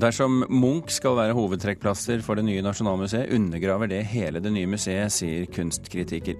Dersom 0.00 0.44
Munch 0.48 0.94
skal 0.96 1.16
være 1.18 1.34
hovedtrekkplasser 1.36 2.22
for 2.24 2.38
det 2.38 2.46
nye 2.46 2.62
Nasjonalmuseet, 2.64 3.32
undergraver 3.36 3.90
det 3.90 3.98
hele 4.08 4.40
det 4.40 4.52
nye 4.54 4.68
museet, 4.70 5.12
sier 5.12 5.44
kunstkritiker. 5.52 6.38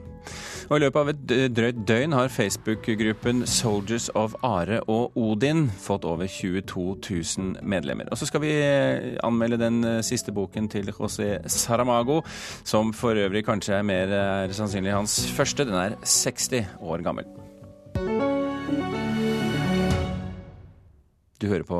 Og 0.71 0.79
I 0.79 0.81
løpet 0.85 1.01
av 1.01 1.11
et 1.11 1.53
drøyt 1.53 1.83
døgn 1.89 2.15
har 2.17 2.33
Facebook-gruppen 2.33 3.43
Soldiers 3.51 4.09
of 4.17 4.37
Are 4.47 4.81
og 4.87 5.19
Odin 5.19 5.67
fått 5.83 6.07
over 6.09 6.31
22 6.31 6.87
000 7.05 7.61
medlemmer. 7.61 8.09
Og 8.09 8.21
så 8.21 8.31
skal 8.31 8.45
vi 8.47 8.55
eh, 8.63 9.19
anmelde 9.27 9.61
den 9.61 9.83
eh, 9.85 10.01
siste 10.07 10.33
boken 10.33 10.71
til 10.73 10.93
José 10.95 11.35
Saramago, 11.51 12.23
som 12.65 12.95
for 12.97 13.19
øvrig 13.19 13.45
kanskje 13.49 13.77
er 13.81 13.85
mer 13.85 14.17
er 14.21 14.57
sannsynlig 14.57 14.97
hans 14.97 15.21
første. 15.37 15.69
Den 15.69 15.77
er 15.77 16.01
60 16.01 16.81
år 16.81 17.05
gammel. 17.05 17.29
Du 21.41 21.47
hører 21.49 21.65
på 21.65 21.77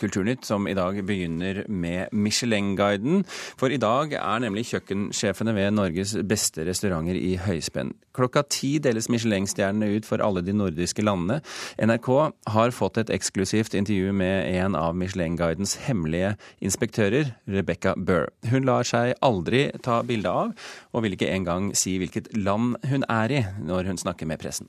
Kulturnytt, 0.00 0.42
som 0.42 0.66
i 0.66 0.74
dag 0.74 0.96
begynner 1.06 1.60
med 1.70 2.10
Michelin-guiden. 2.10 3.22
For 3.60 3.70
i 3.70 3.78
dag 3.78 4.16
er 4.18 4.42
nemlig 4.42 4.64
kjøkkensjefene 4.72 5.54
ved 5.54 5.76
Norges 5.76 6.16
beste 6.26 6.64
restauranter 6.66 7.14
i 7.14 7.36
høyspenn. 7.38 7.92
Klokka 8.18 8.42
ti 8.50 8.72
deles 8.82 9.06
Michelin-stjernene 9.12 9.92
ut 9.94 10.08
for 10.08 10.18
alle 10.24 10.42
de 10.42 10.56
nordiske 10.58 11.06
landene. 11.06 11.38
NRK 11.78 12.10
har 12.56 12.74
fått 12.74 12.98
et 13.04 13.14
eksklusivt 13.14 13.78
intervju 13.78 14.10
med 14.18 14.50
en 14.58 14.74
av 14.78 14.98
Michelin-guidens 14.98 15.78
hemmelige 15.86 16.34
inspektører, 16.58 17.36
Rebecca 17.46 17.94
Burr. 17.94 18.32
Hun 18.50 18.66
lar 18.66 18.82
seg 18.82 19.14
aldri 19.22 19.68
ta 19.86 20.02
bilde 20.02 20.30
av, 20.42 20.56
og 20.90 21.06
vil 21.06 21.14
ikke 21.14 21.30
engang 21.30 21.70
si 21.78 22.00
hvilket 22.02 22.34
land 22.34 22.80
hun 22.90 23.06
er 23.06 23.30
i 23.30 23.44
når 23.62 23.92
hun 23.92 24.08
snakker 24.08 24.26
med 24.26 24.42
pressen. 24.42 24.66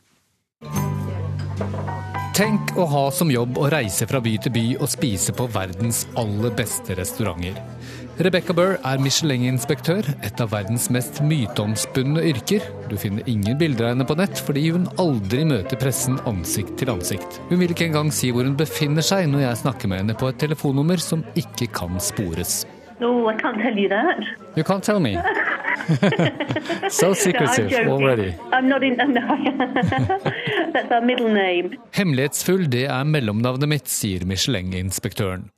Tenk 2.36 2.74
å 2.76 2.84
ha 2.92 3.02
som 3.16 3.30
jobb 3.32 3.56
å 3.64 3.70
reise 3.72 4.04
fra 4.10 4.20
by 4.20 4.34
til 4.44 4.52
by 4.52 4.64
og 4.84 4.90
spise 4.92 5.32
på 5.32 5.46
verdens 5.54 6.02
aller 6.20 6.52
beste 6.58 6.98
restauranter. 7.00 7.56
Rebecca 8.28 8.52
Burr 8.52 8.76
er 8.76 9.00
Michelin-inspektør, 9.00 10.10
et 10.20 10.44
av 10.44 10.52
verdens 10.52 10.90
mest 10.92 11.22
myteomspunne 11.24 12.26
yrker. 12.28 12.68
Du 12.92 12.98
finner 13.00 13.24
ingen 13.32 13.56
bilder 13.56 13.88
av 13.88 13.94
henne 13.94 14.10
på 14.12 14.20
nett 14.20 14.44
fordi 14.44 14.66
hun 14.68 14.92
aldri 15.00 15.48
møter 15.48 15.80
pressen 15.80 16.20
ansikt 16.28 16.76
til 16.82 16.92
ansikt. 16.92 17.40
Hun 17.48 17.64
vil 17.64 17.72
ikke 17.72 17.88
engang 17.88 18.12
si 18.12 18.36
hvor 18.36 18.44
hun 18.44 18.60
befinner 18.60 19.04
seg 19.14 19.32
når 19.32 19.48
jeg 19.48 19.64
snakker 19.64 19.92
med 19.94 20.04
henne 20.04 20.20
på 20.20 20.28
et 20.28 20.44
telefonnummer 20.44 21.00
som 21.00 21.24
ikke 21.40 21.72
kan 21.72 22.04
spores. 22.04 22.66
Oh, 23.02 23.28
I 23.28 23.36
can't 23.36 23.62
tell 23.62 23.78
you 23.78 23.90
that. 23.90 24.20
You 24.56 24.64
can't 24.64 24.84
tell 24.84 25.00
me. 25.00 25.18
so 26.90 27.14
secretive 27.14 27.70
no, 27.70 27.92
already. 27.92 28.34
I'm 28.54 28.70
not 28.70 28.84
in, 28.84 28.96
no. 28.96 29.22
That's 30.74 30.92
our 30.92 31.02
middle 31.02 31.30
name. 31.30 31.76
Hemmelighetsfull, 31.92 32.70
det 32.72 32.86
er 32.88 33.04
mellomnavnet 33.04 33.70
mitt, 33.70 33.92
sier 33.92 34.24
Michelin-inspektøren. 34.30 35.50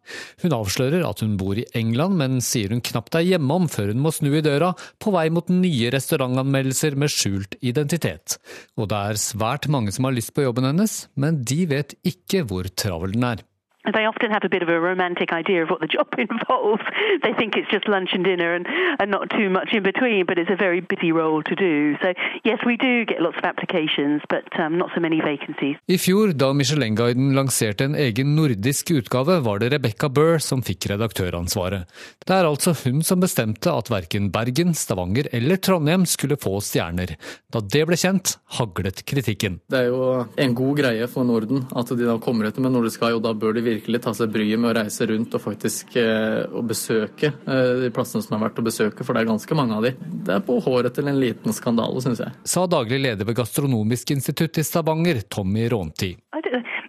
Hun 0.42 0.56
avslører 0.58 1.06
at 1.06 1.22
hun 1.22 1.36
bor 1.38 1.60
i 1.62 1.68
England, 1.78 2.18
men 2.18 2.42
sier 2.42 2.74
hun 2.74 2.82
knapt 2.82 3.20
er 3.20 3.28
hjemom 3.28 3.68
før 3.72 3.94
hun 3.94 4.02
må 4.02 4.12
snu 4.16 4.32
i 4.34 4.44
døra, 4.46 4.74
på 4.98 5.14
vei 5.14 5.28
mot 5.34 5.52
nye 5.54 5.92
restaurantanmeldelser 5.94 6.98
med 6.98 7.14
skjult 7.14 7.60
identitet. 7.62 8.40
Og 8.82 8.90
det 8.92 9.04
er 9.12 9.22
svært 9.22 9.70
mange 9.72 9.94
som 9.96 10.10
har 10.10 10.18
lyst 10.18 10.34
på 10.34 10.48
jobben 10.48 10.68
hennes, 10.68 11.04
men 11.16 11.44
de 11.46 11.62
vet 11.70 11.96
ikke 12.08 12.44
hvor 12.50 12.68
travel 12.74 13.14
den 13.14 13.30
er. 13.30 13.47
They 13.94 14.06
often 14.06 14.32
have 14.32 14.44
a 14.44 14.50
bit 14.50 14.62
of 14.62 14.70
a 14.70 14.80
romantic 14.80 15.32
idea 15.32 15.64
of 15.64 15.70
what 15.70 15.82
the 15.82 15.88
job 15.98 16.08
involves. 16.18 16.84
They 17.24 17.34
think 17.34 17.56
it's 17.56 17.70
just 17.72 17.88
lunch 17.88 18.10
and 18.14 18.24
dinner 18.24 18.54
and, 18.54 18.66
and 19.00 19.12
not 19.12 19.30
too 19.30 19.50
much 19.50 19.70
in 19.74 19.84
between, 19.84 20.26
but 20.26 20.38
it's 20.38 20.52
a 20.52 20.56
very 20.56 20.82
busy 20.82 21.12
role 21.12 21.44
to 21.44 21.56
do. 21.56 21.96
So 22.02 22.14
yes, 22.44 22.60
we 22.66 22.78
do 22.78 23.06
get 23.06 23.22
lots 23.22 23.38
of 23.38 23.46
applications, 23.46 24.22
but 24.30 24.48
um, 24.60 24.78
not 24.78 24.90
so 24.96 25.00
many 25.00 25.22
vacancies. 25.22 25.78
I 25.88 25.98
fjor, 25.98 26.34
da 26.34 26.54
Michelin-guiden 26.54 27.34
lanserte 27.36 27.86
en 27.86 27.96
egen 27.96 28.36
nordisk 28.36 28.92
utgave, 28.92 29.40
var 29.40 29.60
det 29.60 29.72
Rebecca 29.74 30.10
Burr 30.10 30.38
som 30.44 30.62
fikk 30.66 30.90
redaktøransvaret. 30.92 31.88
Det 32.28 32.36
er 32.36 32.50
altså 32.50 32.74
hun 32.84 33.02
som 33.06 33.22
bestemte 33.24 33.72
at 33.72 33.92
verken 33.92 34.32
Bergen, 34.32 34.74
Stavanger 34.76 35.30
eller 35.32 35.58
Trondheim 35.58 36.06
skulle 36.06 36.38
få 36.42 36.58
stjerner. 36.64 37.16
Da 37.54 37.62
det 37.64 37.86
ble 37.88 37.98
kjent, 38.00 38.38
haglet 38.60 39.04
kritikken. 39.08 39.60
Det 39.72 39.84
er 39.86 39.92
jo 39.92 40.26
en 40.36 40.56
god 40.58 40.78
greie 40.82 41.08
for 41.12 41.28
Norden 41.28 41.66
at 41.78 41.92
de 41.94 42.08
da 42.08 42.18
kommer 42.22 42.50
etter 42.50 42.64
med 42.64 42.76
Nordisk 42.76 43.02
Guide, 43.02 43.20
og 43.20 43.26
da 43.26 43.34
bør 43.38 43.58
de 43.58 43.64
virkelig 43.66 43.77
virkelig 43.78 44.02
ta 44.04 44.14
seg 44.18 44.32
bryet 44.34 44.60
med 44.60 44.72
å 44.72 44.76
reise 44.82 45.08
rundt 45.10 45.36
og 45.38 45.44
faktisk 45.44 45.96
eh, 46.02 46.44
å 46.50 46.64
besøke 46.66 47.32
eh, 47.32 47.74
de 47.86 47.92
plassene 47.94 48.26
som 48.26 48.38
er 48.38 48.46
verdt 48.48 48.62
å 48.62 48.66
besøke, 48.68 49.06
for 49.06 49.16
det 49.16 49.24
er 49.24 49.32
ganske 49.32 49.58
mange 49.58 49.78
av 49.78 49.88
de. 49.88 49.94
Det 50.28 50.36
er 50.38 50.44
på 50.48 50.60
håret 50.66 50.98
til 50.98 51.10
en 51.12 51.22
liten 51.22 51.56
skandale, 51.56 52.04
syns 52.04 52.24
jeg. 52.24 52.34
Sa 52.48 52.66
daglig 52.70 53.02
leder 53.04 53.28
ved 53.28 53.38
Gastronomisk 53.40 54.16
institutt 54.18 54.60
i 54.60 54.66
Stavanger, 54.68 55.24
Tommy 55.30 55.68
Rånti. 55.72 56.16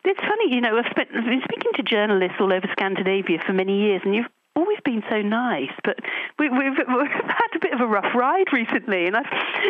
It's 0.09 0.25
funny, 0.25 0.49
you 0.55 0.63
know, 0.63 0.73
I've, 0.79 0.89
spent, 0.91 1.13
been 1.13 1.43
speaking 1.45 1.73
to 1.77 1.83
journalists 1.83 2.41
all 2.41 2.53
over 2.53 2.69
Scandinavia 2.73 3.39
for 3.45 3.53
many 3.53 3.77
years, 3.77 4.01
and 4.05 4.15
you've 4.15 4.38
always 4.79 5.03
been 5.03 5.03
so 5.09 5.23
nice, 5.23 5.73
but 5.85 5.97
we, 6.39 6.47
have 6.49 6.77
had 6.77 7.51
a 7.55 7.59
bit 7.61 7.73
of 7.75 7.81
a 7.81 7.87
rough 7.87 8.15
ride 8.15 8.53
recently, 8.53 9.07
and 9.07 9.17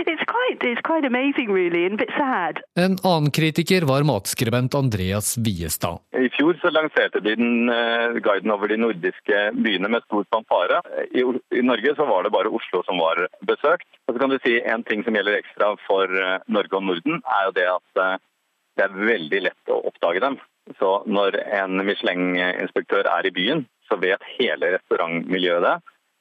it's 0.07 0.23
quite, 0.25 0.59
it's 0.63 0.81
quite 0.83 1.05
amazing, 1.05 1.51
really, 1.51 1.85
and 1.87 1.95
a 1.95 1.97
bit 1.97 2.11
sad. 2.17 2.61
En 2.75 2.97
annen 3.03 3.31
kritiker 3.31 3.83
var 3.87 4.03
matskribent 4.03 4.75
Andreas 4.75 5.37
Viestad. 5.37 5.99
I 6.13 6.29
fjor 6.29 6.59
så 6.61 6.71
lanserte 6.71 7.21
de 7.21 7.35
den 7.37 7.69
uh, 7.69 8.19
guiden 8.21 8.51
over 8.51 8.69
de 8.69 8.77
nordiske 8.77 9.39
byene 9.55 9.89
med 9.89 10.03
stor 10.05 10.25
fanfare. 10.31 10.83
I, 11.11 11.25
I, 11.55 11.63
Norge 11.63 11.95
så 11.97 12.07
var 12.07 12.23
det 12.23 12.31
bare 12.31 12.49
Oslo 12.49 12.83
som 12.85 12.99
var 12.99 13.27
besøkt. 13.41 13.89
Og 14.07 14.15
så 14.15 14.19
kan 14.21 14.31
du 14.31 14.39
si 14.43 14.59
En 14.69 14.83
ting 14.85 15.05
som 15.05 15.15
gjelder 15.15 15.39
ekstra 15.39 15.75
for 15.87 16.11
uh, 16.11 16.39
Norge 16.47 16.77
og 16.77 16.85
Norden, 16.85 17.23
er 17.25 17.49
jo 17.49 17.57
det 17.57 17.69
at 17.71 18.03
uh, 18.03 18.17
det 18.77 18.87
er 18.87 19.01
veldig 19.13 19.43
lett 19.49 19.73
å 19.73 19.83
oppdage 19.91 20.23
dem. 20.23 20.39
Så 20.79 20.91
når 21.09 21.39
en 21.63 21.81
Michelin-inspektør 21.87 23.09
er 23.09 23.27
i 23.27 23.33
byen, 23.35 23.65
så 23.89 23.99
vet 24.01 24.33
hele 24.39 24.75
restaurantmiljøet 24.77 25.65
det. 25.67 25.77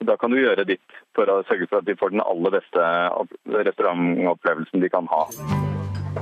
Da 0.08 0.18
kan 0.18 0.32
du 0.32 0.40
gjøre 0.40 0.68
ditt 0.70 1.00
for 1.18 1.30
å 1.30 1.42
sørge 1.50 1.70
for 1.70 1.82
at 1.82 1.88
de 1.88 1.98
får 1.98 2.14
den 2.14 2.26
aller 2.26 2.54
beste 2.60 2.84
restaurantopplevelsen 3.70 4.84
de 4.84 4.94
kan 4.94 5.10
ha. 5.10 5.24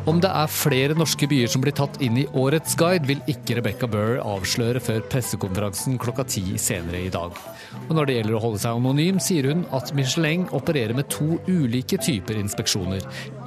Om 0.09 0.19
det 0.23 0.29
er 0.29 0.51
flere 0.51 0.95
norske 0.97 1.27
byer 1.29 1.49
som 1.51 1.63
blir 1.63 1.73
tatt 1.75 1.97
inn 2.03 2.17
i 2.19 2.25
årets 2.35 2.75
guide, 2.79 3.07
vil 3.07 3.21
ikke 3.31 3.57
Rebecca 3.59 3.87
Burr 3.89 4.19
avsløre 4.23 4.81
før 4.83 5.03
pressekonferansen 5.11 5.99
klokka 6.01 6.25
ti 6.27 6.43
senere 6.61 7.05
i 7.05 7.11
dag. 7.13 7.37
Og 7.85 7.93
når 7.95 8.09
det 8.09 8.17
gjelder 8.17 8.37
å 8.37 8.41
holde 8.43 8.61
seg 8.63 8.79
anonym, 8.79 9.19
sier 9.23 9.47
hun 9.49 9.63
at 9.75 9.93
Michelin 9.97 10.45
opererer 10.55 10.95
med 10.97 11.09
to 11.13 11.37
ulike 11.47 11.99
typer 12.01 12.39
inspeksjoner. 12.39 13.05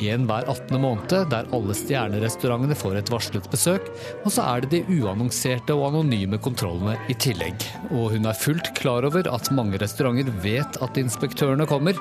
En 0.08 0.26
hver 0.28 0.48
18. 0.48 0.78
måned, 0.81 1.14
der 1.32 1.48
alle 1.54 1.76
stjernerestaurantene 1.76 2.78
får 2.78 3.00
et 3.00 3.12
varslet 3.12 3.48
besøk. 3.53 3.91
Og 4.25 4.32
så 4.34 4.47
er 4.48 4.64
det 4.64 4.72
de 4.76 4.98
uannonserte 5.00 5.76
og 5.76 5.91
anonyme 5.91 6.41
kontrollene 6.42 6.97
i 7.12 7.16
tillegg. 7.19 7.66
Og 7.91 8.14
hun 8.16 8.28
er 8.28 8.38
fullt 8.38 8.72
klar 8.78 9.06
over 9.08 9.28
at 9.32 9.53
mange 9.54 9.81
restauranter 9.82 10.32
vet 10.44 10.81
at 10.84 11.00
inspektørene 11.00 11.69
kommer, 11.69 11.98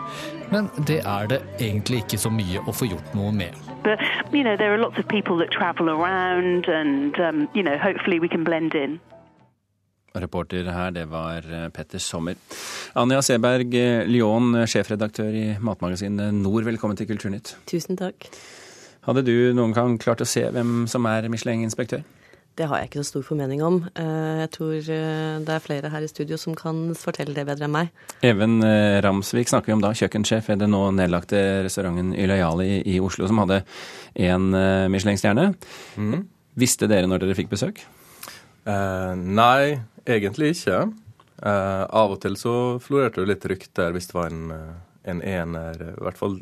men 0.52 0.70
det 0.88 1.02
er 1.06 1.28
det 1.28 1.42
egentlig 1.60 2.04
ikke 2.04 2.20
så 2.22 2.32
mye 2.34 2.62
å 2.68 2.74
få 2.76 2.88
gjort 2.92 3.14
noe 3.18 3.32
med. 3.36 3.56
But, 3.84 4.00
you 4.34 4.44
know, 4.44 4.58
there 4.58 4.74
are 4.74 4.78
lots 4.78 5.00
of 5.00 5.08
people 5.08 5.38
that 5.38 5.52
travel 5.52 5.90
around 5.90 6.68
and, 6.68 7.20
um, 7.20 7.48
you 7.54 7.64
know, 7.64 7.78
hopefully 7.78 8.20
we 8.20 8.28
can 8.28 8.44
blend 8.44 8.76
in. 8.76 9.00
Reporter 10.16 10.72
her, 10.72 10.92
det 10.92 11.06
var 11.12 11.46
eh, 11.54 11.70
Petter 11.70 12.02
Sommer. 12.02 12.36
Anja 12.98 13.22
Seberg 13.22 13.76
eh, 13.76 14.06
Lyon, 14.08 14.56
eh, 14.56 14.66
sjefredaktør 14.66 15.30
i 15.30 15.46
matmagasinet 15.62 16.34
Nord, 16.34 16.66
velkommen 16.66 16.98
til 16.98 17.08
Kulturnytt. 17.08 17.54
Tusen 17.70 18.00
takk. 18.00 18.30
Hadde 19.06 19.24
du 19.28 19.54
noen 19.56 19.76
gang 19.76 20.00
klart 20.02 20.24
å 20.24 20.28
se 20.28 20.44
hvem 20.52 20.88
som 20.90 21.06
er 21.08 21.30
Michelin-inspektør? 21.32 22.02
Det 22.58 22.66
har 22.66 22.80
jeg 22.80 22.90
ikke 22.90 23.02
så 23.04 23.12
stor 23.12 23.26
formening 23.28 23.62
om. 23.62 23.76
Eh, 23.94 24.38
jeg 24.42 24.50
tror 24.56 24.78
eh, 24.94 25.36
det 25.46 25.54
er 25.54 25.62
flere 25.62 25.92
her 25.94 26.06
i 26.06 26.10
studio 26.10 26.40
som 26.42 26.56
kan 26.58 26.96
fortelle 26.98 27.36
det 27.36 27.46
bedre 27.46 27.68
enn 27.68 27.76
meg. 27.76 27.92
Even 28.26 28.58
eh, 28.66 28.98
Ramsvik 29.06 29.52
snakker 29.52 29.70
vi 29.70 29.76
om 29.76 29.84
da, 29.84 29.92
kjøkkensjef 29.98 30.50
ved 30.50 30.64
den 30.64 30.74
nå 30.74 30.80
nedlagte 30.98 31.44
restauranten 31.68 32.16
Ylajali 32.18 32.80
i 32.82 32.98
Oslo, 33.04 33.30
som 33.30 33.44
hadde 33.44 33.62
én 34.18 34.50
Michelin-stjerne. 34.90 35.52
Mm. 36.02 36.26
Visste 36.58 36.90
dere 36.90 37.10
når 37.10 37.22
dere 37.22 37.38
fikk 37.38 37.52
besøk? 37.54 37.84
Eh, 38.66 39.14
nei, 39.22 39.78
egentlig 40.10 40.56
ikke. 40.56 40.82
Eh, 41.38 41.84
av 41.86 42.16
og 42.16 42.22
til 42.24 42.40
så 42.42 42.56
florerte 42.82 43.22
det 43.22 43.36
litt 43.36 43.46
rykter 43.54 43.94
hvis 43.94 44.10
det 44.10 44.18
var 44.18 44.34
en, 44.34 44.50
en 45.06 45.22
ener, 45.22 45.78
i 45.94 46.04
hvert 46.08 46.18
fall 46.18 46.40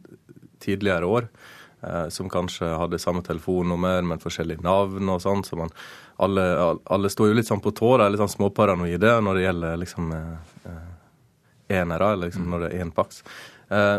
tidligere 0.64 1.12
år 1.12 1.28
som 2.10 2.30
kanskje 2.32 2.66
hadde 2.80 2.98
samme 2.98 3.22
telefonnummer, 3.22 4.02
men 4.02 4.22
forskjellige 4.22 4.64
navn 4.66 5.10
og 5.12 5.20
sånn. 5.22 5.44
Så 5.46 5.58
man 5.60 5.74
alle, 6.18 6.46
alle, 6.90 7.12
står 7.12 7.30
jo 7.30 7.36
litt 7.38 7.50
sånn 7.50 7.62
på 7.62 7.74
tå, 7.76 7.92
de 8.00 8.08
er 8.08 8.14
litt 8.14 8.24
sånn 8.24 8.32
småparanoide 8.38 9.18
når 9.22 9.38
det 9.38 9.44
gjelder 9.44 9.82
liksom 9.84 10.14
eh, 10.16 10.80
enere, 11.78 12.14
eller 12.16 12.32
liksom 12.32 12.48
når 12.50 12.66
det 12.66 12.72
er 12.72 12.86
én 12.86 12.94
paks. 12.96 13.22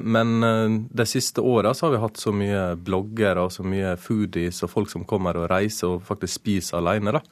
men 0.02 0.42
eh, 0.42 0.78
de 1.02 1.06
siste 1.06 1.44
åra 1.44 1.74
har 1.80 1.92
vi 1.92 2.02
hatt 2.02 2.18
så 2.18 2.32
mye 2.32 2.64
bloggere 2.74 3.46
og 3.46 3.52
så 3.52 3.62
mye 3.62 3.96
foodies 4.00 4.62
og 4.64 4.72
folk 4.72 4.90
som 4.90 5.04
kommer 5.04 5.36
og 5.36 5.50
reiser 5.52 5.94
og 5.94 6.02
faktisk 6.08 6.40
spiser 6.40 6.80
alene, 6.80 7.18
da. 7.20 7.22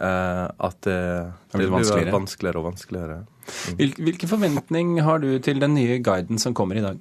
Eh, 0.00 0.46
at 0.56 0.80
det, 0.86 1.32
det 1.52 1.58
blir 1.58 1.72
vanskeligere. 1.74 2.14
vanskeligere 2.14 2.60
og 2.60 2.66
vanskeligere. 2.70 3.18
Mm. 3.68 3.94
Hvilken 4.06 4.30
forventning 4.30 4.94
har 5.04 5.20
du 5.20 5.34
til 5.44 5.60
den 5.60 5.74
nye 5.76 5.98
guiden 6.00 6.40
som 6.40 6.54
kommer 6.56 6.78
i 6.78 6.84
dag? 6.84 7.00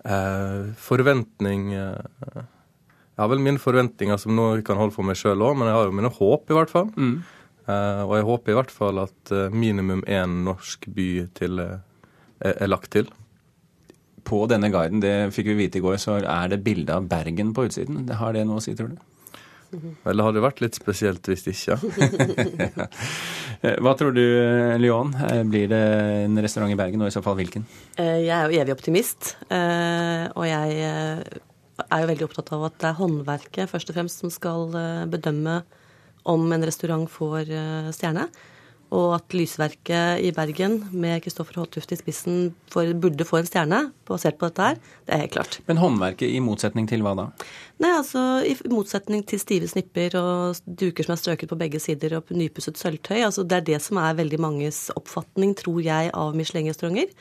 Eh, 0.00 0.70
forventning 0.80 1.74
eh, 1.76 2.40
jeg 3.20 3.26
har 3.26 3.28
vel 3.34 3.42
mine 3.44 3.60
forventninger 3.60 4.16
som 4.16 4.32
nå 4.32 4.46
kan 4.64 4.78
holde 4.80 4.94
for 4.94 5.04
meg 5.04 5.18
sjøl 5.20 5.42
òg, 5.44 5.58
men 5.60 5.68
jeg 5.68 5.76
har 5.76 5.88
jo 5.90 5.96
mine 5.98 6.12
håp, 6.16 6.46
i 6.48 6.56
hvert 6.56 6.70
fall. 6.72 6.86
Mm. 6.96 7.18
Eh, 7.68 8.02
og 8.06 8.14
jeg 8.16 8.26
håper 8.30 8.52
i 8.52 8.56
hvert 8.56 8.72
fall 8.72 9.02
at 9.02 9.32
eh, 9.36 9.52
minimum 9.52 10.00
én 10.08 10.38
norsk 10.46 10.88
by 10.96 11.08
til 11.36 11.60
er, 11.60 11.82
er 12.54 12.70
lagt 12.70 12.94
til. 12.96 13.10
På 14.24 14.46
denne 14.48 14.70
guiden, 14.72 15.02
det 15.04 15.34
fikk 15.36 15.50
vi 15.52 15.58
vite 15.66 15.80
i 15.80 15.84
går, 15.84 15.98
så 16.00 16.16
er 16.22 16.48
det 16.54 16.62
bilde 16.64 16.96
av 16.96 17.10
Bergen 17.12 17.52
på 17.52 17.66
utsiden. 17.68 18.06
Har 18.16 18.32
det 18.36 18.46
noe 18.48 18.62
å 18.62 18.64
si, 18.64 18.72
tror 18.78 18.94
du? 18.94 19.04
Vel, 19.70 20.22
det 20.34 20.42
vært 20.42 20.62
litt 20.64 20.78
spesielt 20.78 21.28
hvis 21.30 21.46
ikke. 21.52 21.76
Hva 23.84 23.92
tror 23.98 24.14
du, 24.16 24.24
Lyon? 24.80 25.12
Blir 25.50 25.68
det 25.70 25.84
en 26.24 26.40
restaurant 26.42 26.72
i 26.72 26.78
Bergen, 26.78 27.04
og 27.04 27.10
i 27.10 27.14
så 27.14 27.22
fall 27.22 27.36
hvilken? 27.38 27.66
Jeg 27.98 28.32
er 28.34 28.48
jo 28.48 28.62
evig 28.62 28.74
optimist, 28.74 29.34
og 29.50 30.44
jeg 30.48 30.82
er 31.88 32.02
jo 32.02 32.10
veldig 32.10 32.26
opptatt 32.26 32.52
av 32.56 32.66
at 32.68 32.78
det 32.80 32.88
er 32.90 32.98
håndverket 32.98 33.70
først 33.70 33.90
og 33.90 33.98
fremst 33.98 34.22
som 34.22 34.32
skal 34.32 34.74
eh, 34.76 35.04
bedømme 35.10 35.60
om 36.30 36.52
en 36.52 36.66
restaurant 36.66 37.06
får 37.10 37.52
eh, 37.54 37.90
stjerne. 37.96 38.26
Og 38.90 39.12
at 39.14 39.34
Lysverket 39.36 40.22
i 40.26 40.32
Bergen 40.34 40.80
med 40.90 41.20
Kristoffer 41.22 41.60
Håtuft 41.60 41.92
i 41.94 41.98
spissen 41.98 42.38
for, 42.72 42.88
burde 42.98 43.26
få 43.26 43.38
en 43.38 43.46
stjerne 43.46 43.78
basert 44.08 44.40
på 44.40 44.48
dette 44.50 44.66
her, 44.66 44.80
det 45.06 45.14
er 45.14 45.22
helt 45.22 45.34
klart. 45.36 45.58
Men 45.68 45.78
håndverket 45.78 46.26
i 46.26 46.40
motsetning 46.42 46.88
til 46.90 47.04
hva 47.06 47.12
da? 47.18 47.26
Nei, 47.82 47.92
altså 48.00 48.24
I 48.42 48.56
motsetning 48.72 49.22
til 49.30 49.42
stive 49.42 49.70
snipper 49.70 50.16
og 50.18 50.58
duker 50.66 51.06
som 51.06 51.14
er 51.14 51.22
strøket 51.22 51.52
på 51.52 51.60
begge 51.60 51.82
sider 51.82 52.18
og 52.18 52.32
nypusset 52.34 52.80
sølvtøy. 52.80 53.20
altså 53.28 53.46
Det 53.46 53.60
er 53.60 53.68
det 53.70 53.82
som 53.84 54.02
er 54.02 54.18
veldig 54.18 54.42
manges 54.42 54.88
oppfatning, 54.98 55.54
tror 55.60 55.78
jeg, 55.86 56.10
av 56.10 56.34
Michelin-restauranter. 56.34 57.14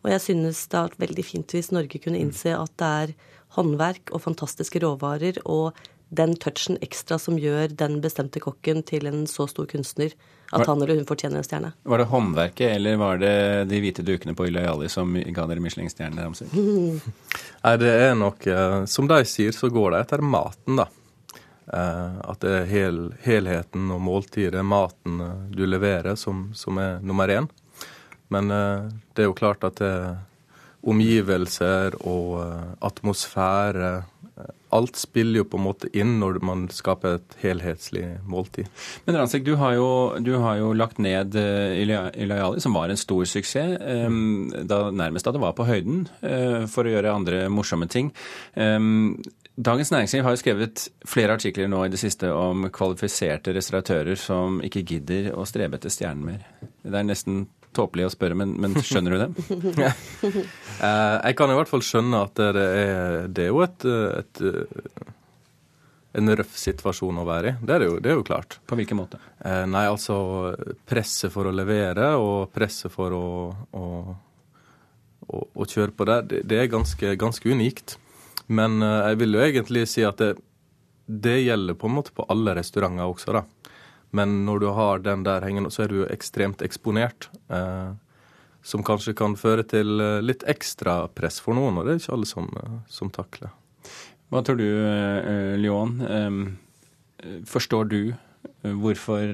Og 0.00 0.14
jeg 0.14 0.24
synes 0.24 0.64
det 0.72 0.86
vært 0.86 1.02
veldig 1.04 1.26
fint 1.26 1.52
hvis 1.52 1.72
Norge 1.76 2.00
kunne 2.00 2.20
innse 2.20 2.56
at 2.56 2.72
det 2.80 2.92
er 3.04 3.16
håndverk 3.58 4.12
og 4.14 4.22
fantastiske 4.24 4.80
råvarer 4.80 5.42
og 5.44 5.76
den 6.10 6.34
touchen 6.42 6.78
ekstra 6.82 7.18
som 7.22 7.38
gjør 7.38 7.70
den 7.78 8.00
bestemte 8.02 8.42
kokken 8.42 8.82
til 8.86 9.06
en 9.06 9.24
så 9.30 9.46
stor 9.50 9.68
kunstner 9.70 10.14
at 10.50 10.66
han 10.66 10.82
eller 10.82 10.98
hun 10.98 11.06
fortjener 11.06 11.38
en 11.38 11.46
stjerne. 11.46 11.72
Var 11.86 12.02
det 12.02 12.06
håndverket, 12.10 12.72
eller 12.74 12.96
var 12.98 13.20
det 13.22 13.34
de 13.70 13.78
hvite 13.82 14.02
dukene 14.02 14.34
på 14.34 14.48
Ylajali 14.48 14.88
som 14.90 15.12
ga 15.14 15.44
dere 15.46 15.62
Michelin-stjerne, 15.62 16.24
Ramsøy? 16.24 16.48
Nei, 16.50 17.74
det 17.82 17.92
er 18.08 18.16
nok 18.18 18.46
eh, 18.50 18.80
Som 18.90 19.06
de 19.10 19.20
sier, 19.30 19.54
så 19.54 19.70
går 19.70 19.94
det 19.94 20.00
etter 20.04 20.24
maten, 20.26 20.80
da. 20.80 20.88
Eh, 21.70 22.18
at 22.32 22.42
det 22.42 22.56
er 22.56 22.66
hel, 22.72 22.98
helheten 23.22 23.92
og 23.94 24.02
måltidet, 24.02 24.64
maten 24.66 25.22
eh, 25.22 25.46
du 25.54 25.62
leverer, 25.68 26.18
som, 26.18 26.48
som 26.58 26.82
er 26.82 26.98
nummer 26.98 27.30
én. 27.30 27.46
Men 28.30 28.46
det 28.46 29.24
er 29.24 29.26
jo 29.26 29.34
klart 29.34 29.64
at 29.66 29.80
det, 29.82 29.94
omgivelser 30.86 31.96
og 32.08 32.40
eh, 32.42 32.72
atmosfære. 32.86 33.92
Eh, 34.40 34.50
alt 34.76 34.96
spiller 34.96 35.42
jo 35.42 35.48
på 35.50 35.58
en 35.58 35.66
måte 35.66 35.90
inn 35.98 36.14
når 36.20 36.38
man 36.46 36.68
skaper 36.72 37.18
et 37.18 37.36
helhetslig 37.42 38.04
måltid. 38.30 38.70
Men 39.06 39.18
Ransik, 39.20 39.44
du 39.46 39.56
har 39.60 39.74
jo, 39.76 39.90
du 40.22 40.36
har 40.40 40.60
jo 40.60 40.72
lagt 40.76 41.00
ned 41.02 41.36
eh, 41.38 41.82
Ilayali, 41.82 42.62
som 42.62 42.78
var 42.78 42.92
en 42.92 43.00
stor 43.00 43.26
suksess, 43.28 43.76
da, 44.70 44.80
nærmest 44.94 45.26
da 45.26 45.34
det 45.34 45.42
var 45.42 45.56
på 45.58 45.66
høyden, 45.68 46.04
for 46.70 46.86
å 46.86 46.92
gjøre 46.92 47.12
andre 47.12 47.42
morsomme 47.52 47.88
ting. 47.90 48.12
Dagens 49.60 49.90
Næringsliv 49.92 50.22
har 50.24 50.32
jo 50.32 50.40
skrevet 50.40 50.82
flere 51.04 51.34
artikler 51.36 51.68
nå 51.68 51.82
i 51.84 51.90
det 51.92 51.98
siste 52.00 52.30
om 52.32 52.68
kvalifiserte 52.72 53.52
restauratører 53.52 54.16
som 54.16 54.60
ikke 54.64 54.86
gidder 54.88 55.32
å 55.34 55.44
strebe 55.48 55.76
etter 55.76 55.92
stjernen 55.92 56.24
mer. 56.24 56.46
Det 56.80 56.96
er 56.96 57.08
nesten 57.08 57.42
tåpelig 57.76 58.08
å 58.08 58.12
spørre, 58.12 58.36
men, 58.38 58.56
men 58.60 58.74
skjønner 58.82 59.16
du 59.16 59.22
det? 59.24 59.30
Eh, 60.80 61.16
jeg 61.28 61.36
kan 61.36 61.50
i 61.52 61.56
hvert 61.58 61.68
fall 61.68 61.82
skjønne 61.84 62.22
at 62.24 62.38
det 62.40 62.62
er, 62.64 63.26
det 63.28 63.42
er 63.44 63.48
jo 63.50 63.58
et, 63.60 63.84
et, 63.84 64.38
en 66.16 66.32
røff 66.40 66.54
situasjon 66.58 67.20
å 67.20 67.26
være 67.26 67.50
i. 67.50 67.56
Det 67.68 67.74
er, 67.74 67.84
jo, 67.84 67.98
det 68.02 68.12
er 68.12 68.16
jo 68.18 68.24
klart. 68.26 68.56
På 68.64 68.78
hvilken 68.78 68.98
måte? 68.98 69.20
Eh, 69.44 69.66
nei, 69.70 69.84
altså 69.90 70.16
presset 70.88 71.32
for 71.34 71.50
å 71.50 71.54
levere 71.54 72.14
og 72.16 72.48
presset 72.54 72.88
for 72.94 73.12
å, 73.12 73.26
å, 73.76 73.84
å, 75.28 75.42
å 75.52 75.68
kjøre 75.68 75.94
på 75.94 76.08
der, 76.08 76.24
det, 76.30 76.42
det 76.50 76.62
er 76.62 76.72
ganske, 76.72 77.14
ganske, 77.20 77.52
unikt. 77.52 77.98
Men 78.48 78.80
eh, 78.82 79.10
jeg 79.12 79.20
vil 79.22 79.36
jo 79.36 79.44
egentlig 79.46 79.84
si 79.90 80.06
at 80.06 80.22
det, 80.22 80.32
det 81.06 81.42
gjelder 81.42 81.78
på 81.78 81.90
en 81.90 81.98
måte 82.00 82.16
på 82.16 82.26
alle 82.32 82.56
restauranter 82.58 83.06
også, 83.06 83.36
da. 83.36 83.44
Men 84.16 84.40
når 84.46 84.62
du 84.62 84.70
har 84.74 85.02
den 85.04 85.22
der 85.26 85.44
hengende, 85.46 85.70
så 85.70 85.84
er 85.84 85.92
du 85.92 86.00
jo 86.00 86.08
ekstremt 86.10 86.62
eksponert. 86.66 87.28
Eh, 87.48 87.92
som 88.62 88.84
kanskje 88.84 89.14
kan 89.16 89.36
føre 89.40 89.64
til 89.68 90.00
eh, 90.00 90.18
litt 90.24 90.44
ekstra 90.48 91.04
press 91.16 91.40
for 91.42 91.56
noen, 91.56 91.80
og 91.80 91.86
det 91.86 91.94
er 91.94 92.02
ikke 92.02 92.16
alle 92.16 92.28
som, 92.28 92.50
eh, 92.60 92.76
som 92.92 93.12
takler. 93.12 93.52
Hva 94.30 94.42
tror 94.46 94.60
du, 94.60 94.66
eh, 94.68 95.56
Lyon? 95.58 95.96
Forstår 97.44 97.88
du 97.90 98.14
hvorfor, 98.62 99.32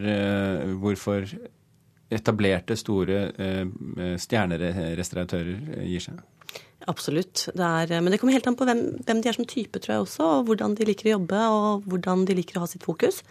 hvorfor 0.80 1.28
etablerte, 2.10 2.74
store 2.74 3.20
stjernerestauratører 4.18 5.84
gir 5.86 6.02
seg? 6.02 6.18
Absolutt. 6.90 7.44
Det 7.54 7.68
er, 7.68 8.00
men 8.00 8.10
det 8.10 8.18
kommer 8.18 8.34
helt 8.34 8.48
an 8.50 8.58
på 8.58 8.66
hvem, 8.66 8.82
hvem, 9.06 9.20
de 9.22 9.30
er 9.30 9.38
som 9.38 9.46
type, 9.46 9.78
tror 9.78 9.94
jeg 9.94 10.06
også, 10.08 10.30
og 10.40 10.50
hvordan 10.50 10.74
de 10.74 10.88
liker 10.88 11.12
å 11.12 11.14
jobbe, 11.14 11.44
og 11.54 11.86
hvordan 11.86 12.26
de 12.26 12.38
liker 12.40 12.58
å 12.58 12.64
ha 12.64 12.70
sitt 12.72 12.82
fokus. 12.86 13.22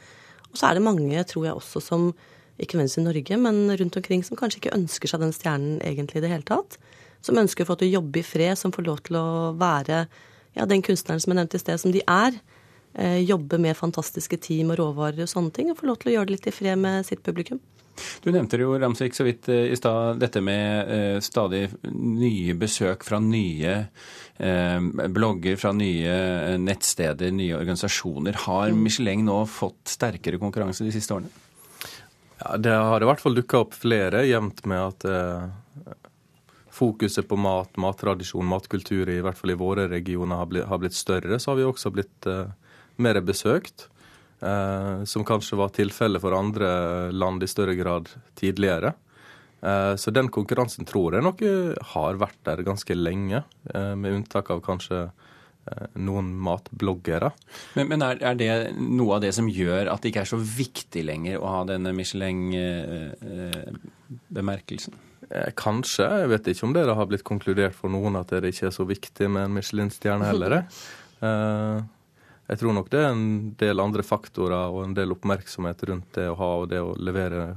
Og 0.55 0.59
så 0.61 0.69
er 0.69 0.77
det 0.77 0.85
mange, 0.87 1.23
tror 1.27 1.49
jeg 1.49 1.59
også, 1.59 1.81
som 1.83 2.13
ikke 2.55 2.77
nødvendigvis 2.77 3.01
i 3.01 3.03
Norge, 3.03 3.37
men 3.43 3.57
rundt 3.81 3.97
omkring 3.99 4.21
som 4.23 4.39
kanskje 4.39 4.61
ikke 4.61 4.77
ønsker 4.77 5.11
seg 5.11 5.19
den 5.19 5.33
stjernen 5.35 5.81
egentlig 5.83 6.21
i 6.21 6.23
det 6.23 6.31
hele 6.31 6.47
tatt. 6.47 6.77
Som 7.25 7.41
ønsker 7.41 7.65
å 7.65 7.73
få 7.73 7.75
til 7.81 7.89
å 7.89 7.97
jobbe 7.97 8.21
i 8.21 8.23
fred, 8.23 8.55
som 8.55 8.71
får 8.71 8.87
lov 8.87 9.01
til 9.03 9.19
å 9.19 9.27
være 9.59 10.05
ja, 10.55 10.63
den 10.63 10.85
kunstneren 10.85 11.19
som 11.19 11.33
jeg 11.33 11.41
nevnte 11.41 11.59
i 11.59 11.63
sted, 11.65 11.81
som 11.81 11.91
de 11.91 12.05
er. 12.07 12.39
Eh, 12.95 13.19
jobbe 13.27 13.59
med 13.59 13.75
fantastiske 13.75 14.39
team 14.39 14.71
og 14.71 14.79
råvarer 14.79 15.25
og 15.25 15.33
sånne 15.33 15.51
ting, 15.51 15.67
og 15.73 15.81
få 15.81 15.89
lov 15.89 15.99
til 15.99 16.13
å 16.13 16.15
gjøre 16.15 16.31
det 16.31 16.37
litt 16.37 16.47
i 16.47 16.55
fred 16.55 16.79
med 16.79 17.03
sitt 17.09 17.25
publikum. 17.27 17.59
Du 18.23 18.31
nevnte 18.31 18.59
jo 18.59 18.73
Ramsvik 18.79 19.15
så 19.15 19.25
vidt 19.27 19.49
eh, 19.53 19.71
i 19.71 19.79
stad 19.79 20.19
dette 20.21 20.41
med 20.43 20.91
eh, 20.91 21.17
stadig 21.23 21.67
nye 21.91 22.55
besøk 22.59 23.05
fra 23.07 23.21
nye 23.23 23.77
eh, 24.37 25.07
blogger, 25.15 25.55
fra 25.61 25.71
nye 25.75 26.57
nettsteder, 26.61 27.31
nye 27.35 27.57
organisasjoner. 27.59 28.43
Har 28.45 28.73
mm. 28.73 28.83
Michelin 28.83 29.25
nå 29.29 29.41
fått 29.49 29.95
sterkere 29.95 30.41
konkurranse 30.41 30.87
de 30.87 30.93
siste 30.95 31.15
årene? 31.15 31.31
Ja, 32.39 32.57
Det 32.57 32.71
har 32.71 33.01
i 33.01 33.07
hvert 33.07 33.21
fall 33.23 33.37
dukka 33.37 33.63
opp 33.63 33.75
flere, 33.77 34.25
jevnt 34.27 34.65
med 34.67 34.81
at 34.81 35.07
eh, 35.07 35.95
fokuset 36.75 37.27
på 37.27 37.37
mat, 37.39 37.71
mattradisjon, 37.79 38.47
matkultur, 38.49 39.09
i 39.09 39.21
hvert 39.23 39.39
fall 39.39 39.55
i 39.55 39.59
våre 39.59 39.87
regioner, 39.91 40.41
har 40.41 40.51
blitt, 40.51 40.67
har 40.69 40.81
blitt 40.81 40.97
større. 40.97 41.39
Så 41.39 41.51
har 41.51 41.61
vi 41.61 41.67
også 41.67 41.93
blitt 41.95 42.27
eh, 42.29 42.51
mer 42.99 43.21
besøkt. 43.23 43.87
Eh, 44.45 45.03
som 45.03 45.25
kanskje 45.25 45.57
var 45.57 45.69
tilfellet 45.73 46.21
for 46.21 46.31
andre 46.37 47.11
land 47.11 47.43
i 47.43 47.47
større 47.49 47.75
grad 47.75 48.09
tidligere. 48.37 48.93
Eh, 49.61 49.95
så 49.95 50.11
den 50.13 50.29
konkurransen 50.29 50.85
tror 50.85 51.13
jeg 51.15 51.23
nok 51.25 51.41
har 51.95 52.15
vært 52.21 52.37
der 52.45 52.63
ganske 52.67 52.95
lenge, 52.95 53.43
eh, 53.73 53.95
med 53.95 54.13
unntak 54.19 54.49
av 54.53 54.61
kanskje 54.65 55.09
noen 55.97 56.27
matbloggere. 56.45 57.31
Men, 57.73 57.87
men 57.89 58.01
er, 58.05 58.15
er, 58.21 58.35
det 58.37 58.77
noe 58.77 59.15
av 59.15 59.21
det 59.23 59.33
som 59.33 59.49
gjør 59.49 59.89
at 59.89 60.01
det 60.03 60.09
ikke 60.11 60.21
er 60.21 60.29
så 60.29 60.37
viktig 60.37 61.01
lenger 61.07 61.41
å 61.41 61.49
ha 61.49 61.65
denne 61.65 61.89
Michelin-bemerkelsen? 61.97 64.93
Kanskje. 65.57 66.05
Jeg 66.21 66.29
vet 66.35 66.45
ikke 66.53 66.69
om 66.69 66.73
det 66.77 66.85
har 66.85 67.09
blitt 67.09 67.25
konkludert 67.25 67.73
for 67.73 67.89
noen 67.89 68.13
at 68.21 68.29
det 68.29 68.53
ikke 68.53 68.69
er 68.69 68.77
så 68.77 68.85
viktig 68.85 69.25
med 69.25 69.41
en 69.47 69.57
Michelin-stjerne 69.57 70.29
heller. 70.29 70.69
Jeg 72.45 72.61
tror 72.61 72.75
nok 72.77 72.91
det 72.93 73.01
er 73.01 73.11
en 73.11 73.53
del 73.57 73.81
andre 73.81 74.05
faktorer 74.05 74.69
og 74.69 74.83
en 74.83 74.95
del 74.97 75.15
oppmerksomhet 75.15 75.81
rundt 75.89 76.11
det 76.17 76.27
å 76.29 76.37
ha 76.37 76.51
og 76.61 76.69
det 76.69 76.81
å 76.83 76.93
levere 76.97 77.55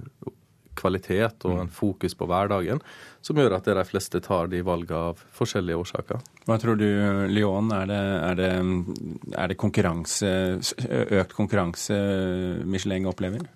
kvalitet 0.78 1.44
og 1.48 1.58
en 1.58 1.70
fokus 1.72 2.14
på 2.14 2.28
hverdagen, 2.30 2.80
som 3.24 3.38
gjør 3.38 3.56
at 3.56 3.68
de 3.68 3.84
fleste 3.88 4.20
tar 4.24 4.50
de 4.52 4.62
valgene 4.64 5.10
av 5.10 5.22
forskjellige 5.34 5.80
årsaker. 5.82 6.22
Hva 6.46 6.58
tror 6.62 6.78
du, 6.78 6.86
Lyon, 7.32 7.72
er 7.74 7.88
det, 7.90 8.02
er 8.28 8.38
det, 8.38 8.50
er 9.34 9.50
det 9.50 9.58
konkurranse, 9.60 10.30
økt 11.18 11.34
konkurranse 11.36 11.98
Michelin 12.68 13.08
opplever? 13.10 13.48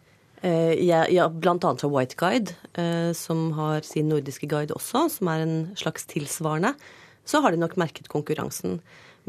Eh, 0.42 0.74
ja, 0.82 1.04
ja, 1.06 1.28
blant 1.30 1.62
annet 1.64 1.84
fra 1.84 1.92
White 1.92 2.18
Guide, 2.18 2.56
eh, 2.74 3.12
som 3.14 3.52
har 3.54 3.86
sin 3.86 4.10
nordiske 4.10 4.48
guide 4.50 4.74
også, 4.74 5.06
som 5.20 5.30
er 5.30 5.44
en 5.44 5.56
slags 5.78 6.08
tilsvarende. 6.10 6.74
Så 7.22 7.38
har 7.44 7.54
de 7.54 7.62
nok 7.62 7.78
merket 7.78 8.10
konkurransen. 8.10 8.80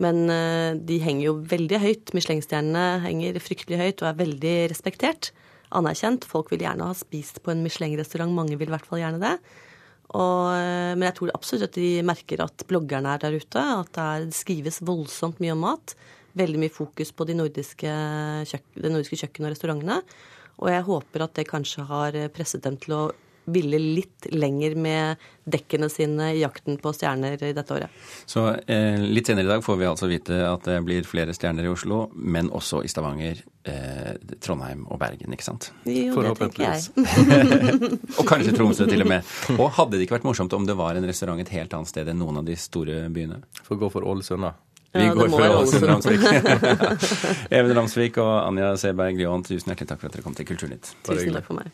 Men 0.01 0.25
eh, 0.31 0.73
de 0.81 0.97
henger 1.03 1.27
jo 1.27 1.35
veldig 1.50 1.79
høyt. 1.83 2.13
Michelin-stjernene 2.17 3.03
henger 3.03 3.38
fryktelig 3.43 3.81
høyt 3.81 4.03
og 4.03 4.09
er 4.09 4.21
veldig 4.23 4.55
respektert. 4.71 5.31
Anerkjent. 5.73 6.25
Folk 6.29 6.50
vil 6.53 6.65
gjerne 6.65 6.89
ha 6.89 6.97
spist 6.97 7.41
på 7.45 7.53
en 7.53 7.62
Michelin-restaurant. 7.65 8.33
Mange 8.33 8.57
vil 8.57 8.71
i 8.71 8.73
hvert 8.73 8.89
fall 8.89 9.03
gjerne 9.03 9.21
det. 9.21 9.35
Og, 10.13 10.50
eh, 10.57 10.93
men 10.97 11.07
jeg 11.09 11.17
tror 11.19 11.33
absolutt 11.38 11.69
at 11.69 11.77
de 11.77 11.91
merker 12.05 12.43
at 12.45 12.65
bloggerne 12.69 13.13
er 13.13 13.21
der 13.21 13.38
ute. 13.38 13.62
At 13.62 13.93
det, 13.97 14.33
skrives 14.38 14.81
voldsomt 14.85 15.41
mye 15.43 15.53
om 15.53 15.65
mat. 15.67 15.95
Veldig 16.38 16.63
mye 16.63 16.73
fokus 16.73 17.13
på 17.13 17.27
de 17.29 17.38
nordiske, 17.38 17.97
kjøkken, 18.50 18.81
det 18.81 18.93
nordiske 18.95 19.19
kjøkkenet 19.21 19.50
og 19.50 19.53
restaurantene. 19.53 20.00
Og 20.62 20.69
jeg 20.69 20.85
håper 20.89 21.25
at 21.25 21.38
det 21.38 21.50
kanskje 21.50 21.85
har 21.85 22.17
presset 22.33 22.65
dem 22.65 22.79
til 22.81 22.97
å 22.97 23.03
ville 23.45 23.79
litt 23.79 24.27
lenger 24.31 24.75
med 24.79 25.23
dekkene 25.43 25.89
sine 25.91 26.29
i 26.33 26.41
jakten 26.41 26.77
på 26.79 26.93
stjerner 26.95 27.35
i 27.35 27.51
dette 27.55 27.75
året. 27.75 28.03
Så 28.29 28.45
eh, 28.67 29.00
litt 29.01 29.27
senere 29.27 29.47
i 29.47 29.51
dag 29.51 29.63
får 29.65 29.79
vi 29.79 29.88
altså 29.89 30.07
vite 30.12 30.39
at 30.47 30.67
det 30.69 30.79
blir 30.85 31.07
flere 31.07 31.35
stjerner 31.35 31.67
i 31.67 31.71
Oslo, 31.71 32.05
men 32.15 32.51
også 32.55 32.83
i 32.85 32.91
Stavanger, 32.91 33.41
eh, 33.67 34.13
Trondheim 34.43 34.85
og 34.88 35.01
Bergen, 35.01 35.35
ikke 35.35 35.47
sant? 35.47 35.71
Jo, 35.89 36.23
det 36.23 36.35
tenker 36.39 36.69
jeg. 36.69 36.83
og 38.19 38.27
kanskje 38.29 38.55
Tromsø 38.55 38.88
til 38.88 39.03
og 39.03 39.12
med. 39.12 39.33
Og 39.57 39.73
hadde 39.79 39.97
det 39.97 40.07
ikke 40.07 40.19
vært 40.19 40.29
morsomt 40.29 40.55
om 40.55 40.67
det 40.69 40.77
var 40.79 41.00
en 41.00 41.09
restaurant 41.09 41.41
et 41.43 41.55
helt 41.57 41.75
annet 41.75 41.91
sted 41.91 42.12
enn 42.12 42.21
noen 42.23 42.39
av 42.43 42.47
de 42.47 42.55
store 42.59 43.07
byene? 43.13 43.43
Får 43.67 43.81
gå 43.83 43.91
for 43.97 44.07
Ålesund, 44.07 44.47
da. 44.47 44.55
Vi 44.93 45.03
ja, 45.03 45.13
går 45.13 45.29
for 45.29 45.41
Ålesund 45.41 45.83
Ramsvik. 45.89 46.21
Even 47.57 47.75
Ramsvik 47.75 48.21
og 48.21 48.33
Anja 48.43 48.75
Seberg 48.77 49.17
Lyon, 49.17 49.43
tusen 49.47 49.73
hjertelig 49.73 49.89
takk 49.89 50.03
for 50.03 50.12
at 50.12 50.19
dere 50.19 50.27
kom 50.27 50.38
til 50.38 50.47
Kulturnytt. 50.53 50.93
Tusen 51.09 51.33
takk 51.33 51.50
for 51.50 51.59
meg. 51.63 51.73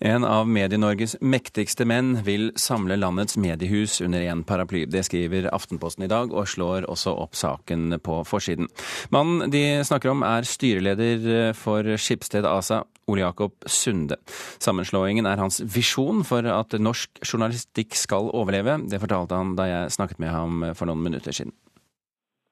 En 0.00 0.24
av 0.24 0.46
Medie-Norges 0.46 1.16
mektigste 1.18 1.82
menn 1.88 2.20
vil 2.22 2.52
samle 2.54 2.94
landets 3.00 3.34
mediehus 3.40 3.96
under 4.04 4.22
én 4.22 4.44
paraply. 4.46 4.84
Det 4.86 5.02
skriver 5.08 5.48
Aftenposten 5.50 6.04
i 6.06 6.10
dag, 6.10 6.30
og 6.30 6.46
slår 6.46 6.86
også 6.86 7.16
opp 7.18 7.34
saken 7.34 7.96
på 8.04 8.20
forsiden. 8.28 8.68
Mannen 9.10 9.50
de 9.50 9.82
snakker 9.82 10.12
om 10.12 10.22
er 10.22 10.46
styreleder 10.46 11.56
for 11.58 11.96
Skipsted 11.98 12.46
ASA, 12.46 12.84
Ole 13.10 13.24
Jakob 13.24 13.56
Sunde. 13.66 14.20
Sammenslåingen 14.62 15.26
er 15.26 15.42
hans 15.42 15.58
visjon 15.66 16.22
for 16.28 16.46
at 16.46 16.76
norsk 16.78 17.18
journalistikk 17.24 17.98
skal 17.98 18.30
overleve. 18.30 18.78
Det 18.86 19.00
fortalte 19.02 19.34
han 19.34 19.56
da 19.58 19.66
jeg 19.66 19.96
snakket 19.96 20.22
med 20.22 20.30
ham 20.30 20.62
for 20.78 20.86
noen 20.86 21.02
minutter 21.02 21.34
siden. 21.34 21.56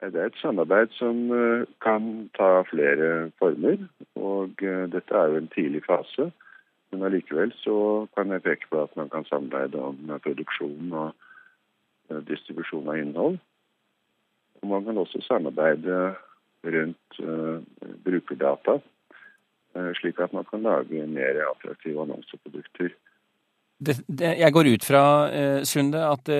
Det 0.03 0.19
er 0.21 0.29
et 0.29 0.43
samarbeid 0.43 0.91
som 0.99 1.31
eh, 1.33 1.63
kan 1.83 2.27
ta 2.37 2.61
flere 2.69 3.31
former, 3.41 3.87
og 4.19 4.61
eh, 4.63 4.85
dette 4.93 5.15
er 5.15 5.31
jo 5.33 5.39
en 5.41 5.49
tidlig 5.55 5.81
fase. 5.87 6.29
Men 6.93 7.03
allikevel 7.03 7.53
så 7.63 8.07
kan 8.17 8.31
jeg 8.31 8.45
peke 8.45 8.71
på 8.71 8.83
at 8.85 8.95
man 8.97 9.11
kan 9.11 9.27
samarbeide 9.27 9.81
om 9.83 10.13
produksjon 10.23 10.93
og 10.93 11.09
eh, 12.11 12.23
distribusjon 12.29 12.89
av 12.89 13.01
innhold. 13.01 13.39
Og 14.63 14.71
man 14.71 14.87
kan 14.87 14.99
også 14.99 15.21
samarbeide 15.27 16.15
rundt 16.67 17.19
uh, 17.23 17.59
brukerdata, 18.05 18.79
uh, 19.77 19.91
slik 20.01 20.21
at 20.23 20.33
man 20.35 20.47
kan 20.51 20.65
lage 20.65 21.05
mer 21.07 21.43
attraktive 21.51 22.03
annonseprodukter. 22.03 22.95
Det, 23.77 23.99
det, 24.09 24.33
jeg 24.41 24.53
går 24.57 24.71
ut 24.73 24.87
fra, 24.89 25.05
uh, 25.29 25.61
Sunde, 25.69 26.01
at 26.01 26.33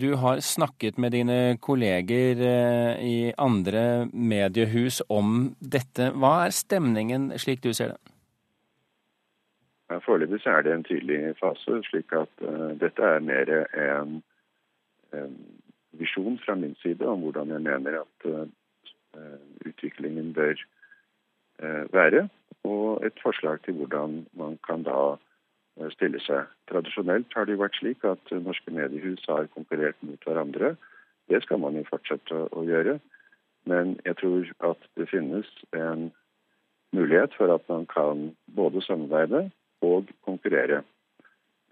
du 0.00 0.08
har 0.22 0.40
snakket 0.40 0.98
med 0.98 1.12
dine 1.12 1.58
kolleger 1.60 2.40
i 3.02 3.32
andre 3.38 4.06
mediehus 4.12 5.02
om 5.08 5.54
dette. 5.58 6.12
Hva 6.14 6.44
er 6.46 6.54
stemningen 6.54 7.32
slik 7.42 7.64
du 7.66 7.72
ser 7.74 7.96
det? 7.96 8.13
Foreløpig 9.88 10.46
er 10.46 10.62
det 10.62 10.72
en 10.72 10.84
tydelig 10.84 11.36
fase, 11.40 11.82
slik 11.88 12.12
at 12.16 12.30
uh, 12.42 12.72
dette 12.80 13.02
er 13.02 13.20
mer 13.20 13.50
en, 13.52 14.22
en, 15.12 15.34
visjon 15.94 16.38
fra 16.42 16.54
min 16.58 16.74
side 16.82 17.06
om 17.06 17.20
hvordan 17.22 17.52
jeg 17.54 17.62
mener 17.62 18.00
at 18.00 18.26
uh, 18.30 18.46
utviklingen 19.66 20.32
bør 20.34 20.56
være, 21.92 22.28
og 22.64 23.06
et 23.06 23.20
forslag 23.22 23.60
til 23.62 23.74
hvordan 23.78 24.26
man 24.34 24.58
kan 24.66 24.82
da 24.82 25.14
stille 25.94 26.18
seg. 26.20 26.48
Tradisjonelt 26.70 27.30
har 27.36 27.46
det 27.46 27.54
jo 27.54 27.62
vært 27.62 27.78
slik 27.78 28.02
at 28.04 28.32
norske 28.42 28.74
mediehus 28.74 29.22
har 29.30 29.46
konkurrert 29.54 30.02
mot 30.02 30.26
hverandre. 30.26 30.72
Det 31.30 31.42
skal 31.42 31.62
man 31.62 31.78
jo 31.78 31.86
fortsette 31.86 32.40
å 32.50 32.64
gjøre. 32.66 32.98
Men 33.70 33.94
jeg 34.04 34.16
tror 34.20 34.50
at 34.70 34.88
det 34.98 35.08
finnes 35.08 35.48
en 35.72 36.10
mulighet 36.92 37.34
for 37.38 37.54
at 37.54 37.68
man 37.68 37.86
kan 37.86 38.32
både 38.56 38.82
samarbeide 38.84 39.46
og 39.84 40.10
konkurrere. 40.26 40.82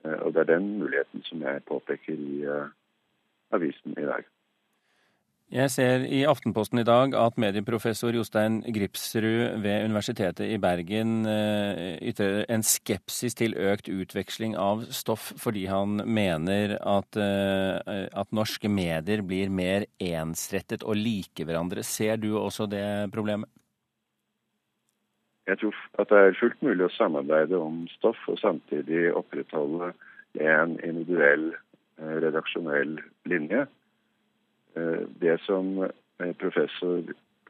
Eh, 0.05 0.19
og 0.21 0.35
Det 0.35 0.45
er 0.45 0.55
den 0.57 0.69
muligheten 0.79 1.25
som 1.29 1.43
jeg 1.43 1.65
påpeker 1.69 2.15
i 2.15 2.45
uh, 2.47 2.71
avisen 3.53 3.99
i 3.99 4.07
dag. 4.07 4.25
Jeg 5.53 5.69
ser 5.71 6.07
i 6.09 6.23
Aftenposten 6.25 6.81
i 6.81 6.85
dag 6.89 7.13
at 7.13 7.37
medieprofessor 7.37 8.15
Jostein 8.17 8.63
Gripsrud 8.73 9.61
ved 9.61 9.85
Universitetet 9.85 10.49
i 10.49 10.57
Bergen 10.57 11.27
uh, 11.29 11.99
ytrer 12.01 12.47
en 12.49 12.65
skepsis 12.65 13.37
til 13.37 13.53
økt 13.61 13.91
utveksling 13.93 14.57
av 14.57 14.87
stoff, 14.97 15.35
fordi 15.37 15.67
han 15.69 16.01
mener 16.09 16.79
at, 16.81 17.17
at 17.21 18.33
norske 18.33 18.69
medier 18.73 19.21
blir 19.21 19.53
mer 19.53 19.85
ensrettet 20.01 20.89
og 20.89 20.97
like 20.97 21.45
hverandre. 21.45 21.85
Ser 21.85 22.17
du 22.17 22.33
også 22.39 22.67
det 22.67 23.13
problemet? 23.13 23.53
Jeg 25.47 25.59
tror 25.59 25.75
at 25.99 26.09
det 26.11 26.19
er 26.19 26.37
fullt 26.39 26.61
mulig 26.63 26.85
å 26.87 26.95
samarbeide 26.95 27.59
om 27.59 27.83
stoff 27.97 28.19
og 28.31 28.39
samtidig 28.39 29.09
opprettholde 29.19 29.91
en 30.39 30.77
individuell 30.87 31.49
eh, 31.53 32.17
redaksjonell 32.23 33.01
linje. 33.29 33.65
Eh, 34.79 35.01
det 35.23 35.41
som 35.47 35.75
eh, 35.83 36.35
professor 36.39 37.03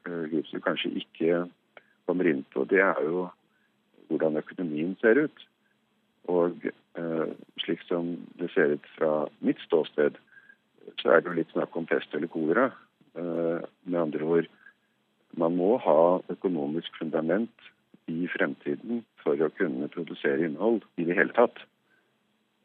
Gipsrud 0.02 0.64
kanskje 0.64 0.94
ikke 1.02 1.44
kommer 2.08 2.26
inn 2.30 2.40
på, 2.54 2.64
det 2.70 2.80
er 2.82 3.02
jo 3.04 3.26
hvordan 4.08 4.40
økonomien 4.40 4.96
ser 5.00 5.20
ut. 5.28 5.44
Og 6.32 6.64
slik 7.62 7.82
som 7.88 8.08
det 8.38 8.48
ser 8.54 8.74
ut 8.74 8.88
fra 8.96 9.12
mitt 9.46 9.60
ståsted, 9.62 10.16
så 11.00 11.12
er 11.12 11.22
det 11.22 11.30
jo 11.30 11.36
litt 11.38 11.54
snakk 11.54 11.76
om 11.78 11.86
pest 11.86 12.14
eller 12.14 12.30
kolera. 12.30 12.66
Med 13.14 13.98
andre 14.00 14.26
ord, 14.26 14.50
man 15.38 15.56
må 15.56 15.76
ha 15.82 16.02
økonomisk 16.34 16.98
fundament 16.98 17.70
i 18.10 18.26
fremtiden 18.32 19.04
for 19.22 19.38
å 19.38 19.50
kunne 19.58 19.88
produsere 19.92 20.46
innhold 20.46 20.82
i 20.96 21.06
det 21.08 21.16
hele 21.18 21.34
tatt. 21.36 21.62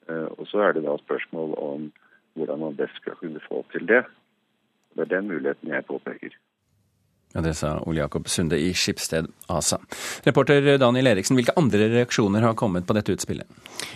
Eh, 0.10 0.28
og 0.38 0.48
så 0.50 0.66
er 0.66 0.78
det 0.78 0.86
da 0.88 0.98
spørsmål 1.02 1.56
om 1.62 1.90
hvordan 2.38 2.62
man 2.66 2.78
best 2.78 2.98
skal 3.02 3.18
kunne 3.22 3.42
få 3.48 3.64
til 3.74 3.88
det. 3.90 4.04
Det 4.96 5.06
er 5.06 5.16
den 5.18 5.28
muligheten 5.30 5.74
jeg 5.74 5.86
påpeker. 5.86 6.38
Ja, 7.34 7.42
Det 7.42 7.54
sa 7.54 7.80
Ole 7.86 8.00
Jakob 8.00 8.28
Sunde 8.28 8.58
i 8.58 8.74
Skipsted 8.74 9.28
ASA. 9.48 9.78
Reporter 10.24 10.78
Daniel 10.78 11.08
Eriksen, 11.12 11.36
hvilke 11.36 11.54
andre 11.60 11.90
reaksjoner 11.92 12.42
har 12.42 12.56
kommet 12.56 12.88
på 12.88 12.96
dette 12.96 13.14
utspillet? 13.14 13.46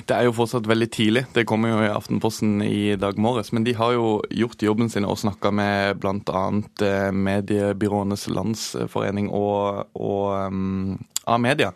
Det 0.05 0.13
er 0.13 0.27
jo 0.27 0.35
fortsatt 0.35 0.67
veldig 0.67 0.89
tidlig. 0.91 1.23
Det 1.33 1.47
kommer 1.49 1.71
jo 1.71 1.79
i 1.85 1.89
Aftenposten 1.89 2.61
i 2.61 2.95
dag 2.99 3.17
morges. 3.17 3.53
Men 3.55 3.63
de 3.63 3.73
har 3.73 3.95
jo 3.95 4.19
gjort 4.29 4.61
jobben 4.61 4.91
sin 4.91 5.07
og 5.07 5.17
snakka 5.23 5.51
med 5.51 6.01
bl.a. 6.03 6.43
Eh, 6.85 7.09
Mediebyråenes 7.11 8.27
Landsforening 8.29 9.31
og, 9.31 9.87
og 9.95 10.51
um, 10.51 10.99
av 11.33 11.41
media, 11.43 11.71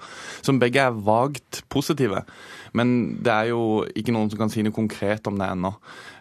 som 0.46 0.60
begge 0.62 0.84
er 0.84 1.02
vagt 1.06 1.64
positive. 1.72 2.26
Men 2.76 2.92
det 3.24 3.32
er 3.32 3.52
jo 3.54 3.86
ikke 3.96 4.14
noen 4.16 4.30
som 4.32 4.42
kan 4.42 4.52
si 4.52 4.64
noe 4.66 4.76
konkret 4.76 5.28
om 5.30 5.40
det 5.40 5.48
ennå. 5.48 5.72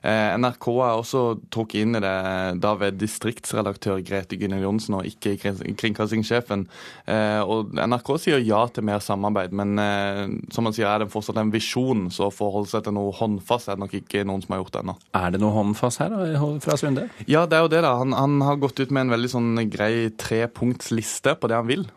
Eh, 0.04 0.34
NRK 0.38 0.68
er 0.84 0.98
også 1.00 1.22
trukket 1.52 1.80
inn 1.80 1.98
i 1.98 2.02
det 2.04 2.14
da 2.62 2.74
ved 2.78 2.98
distriktsredaktør 3.00 4.02
Grete 4.04 4.38
Gynnel 4.38 4.62
Johnsen, 4.62 4.98
og 4.98 5.08
ikke 5.08 5.34
kringkastingssjefen. 5.40 6.66
Eh, 7.10 7.40
og 7.40 7.74
NRK 7.74 8.12
sier 8.22 8.44
ja 8.44 8.62
til 8.70 8.86
mer 8.86 9.02
samarbeid, 9.04 9.54
men 9.56 9.74
eh, 9.82 10.22
som 10.54 10.68
man 10.68 10.76
sier, 10.76 10.90
er 10.90 11.02
det 11.02 11.10
fortsatt 11.12 11.40
en 11.40 11.52
visjon, 11.54 12.06
så 12.14 12.28
å 12.28 12.34
forholde 12.34 12.70
seg 12.70 12.86
til 12.86 12.96
noe 12.98 13.14
håndfast 13.16 13.72
er 13.72 13.78
det 13.78 13.86
nok 13.86 13.98
ikke 14.02 14.26
noen 14.28 14.44
som 14.44 14.54
har 14.54 14.62
gjort 14.62 14.76
det 14.76 14.84
ennå. 14.84 14.96
Er 15.24 15.34
det 15.34 15.42
noe 15.42 15.56
håndfast 15.56 16.04
her 16.04 16.14
da, 16.14 16.48
fra 16.62 16.78
Sunde? 16.78 17.08
Ja, 17.26 17.46
det 17.48 17.58
er 17.58 17.66
jo 17.66 17.72
det. 17.72 17.82
da. 17.86 17.96
Han, 18.02 18.14
han 18.14 18.38
har 18.44 18.62
gått 18.62 18.78
ut 18.78 18.94
med 18.94 19.08
en 19.08 19.16
veldig 19.16 19.32
sånn 19.32 19.52
grei 19.72 20.10
trepunktsliste 20.20 21.38
på 21.40 21.50
det 21.50 21.58
han 21.58 21.70
vil. 21.70 21.88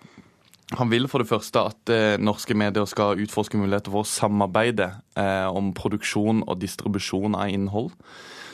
Han 0.76 0.90
vil 0.92 1.08
for 1.08 1.24
det 1.24 1.30
første 1.30 1.62
at 1.70 1.92
eh, 1.94 2.18
norske 2.20 2.56
medier 2.58 2.88
skal 2.90 3.22
utforske 3.24 3.60
muligheter 3.60 3.94
for 3.94 4.04
å 4.04 4.10
samarbeide 4.10 4.90
eh, 5.16 5.48
om 5.48 5.72
produksjon 5.76 6.44
og 6.44 6.60
distribusjon 6.60 7.38
av 7.40 7.54
innhold. 7.54 7.94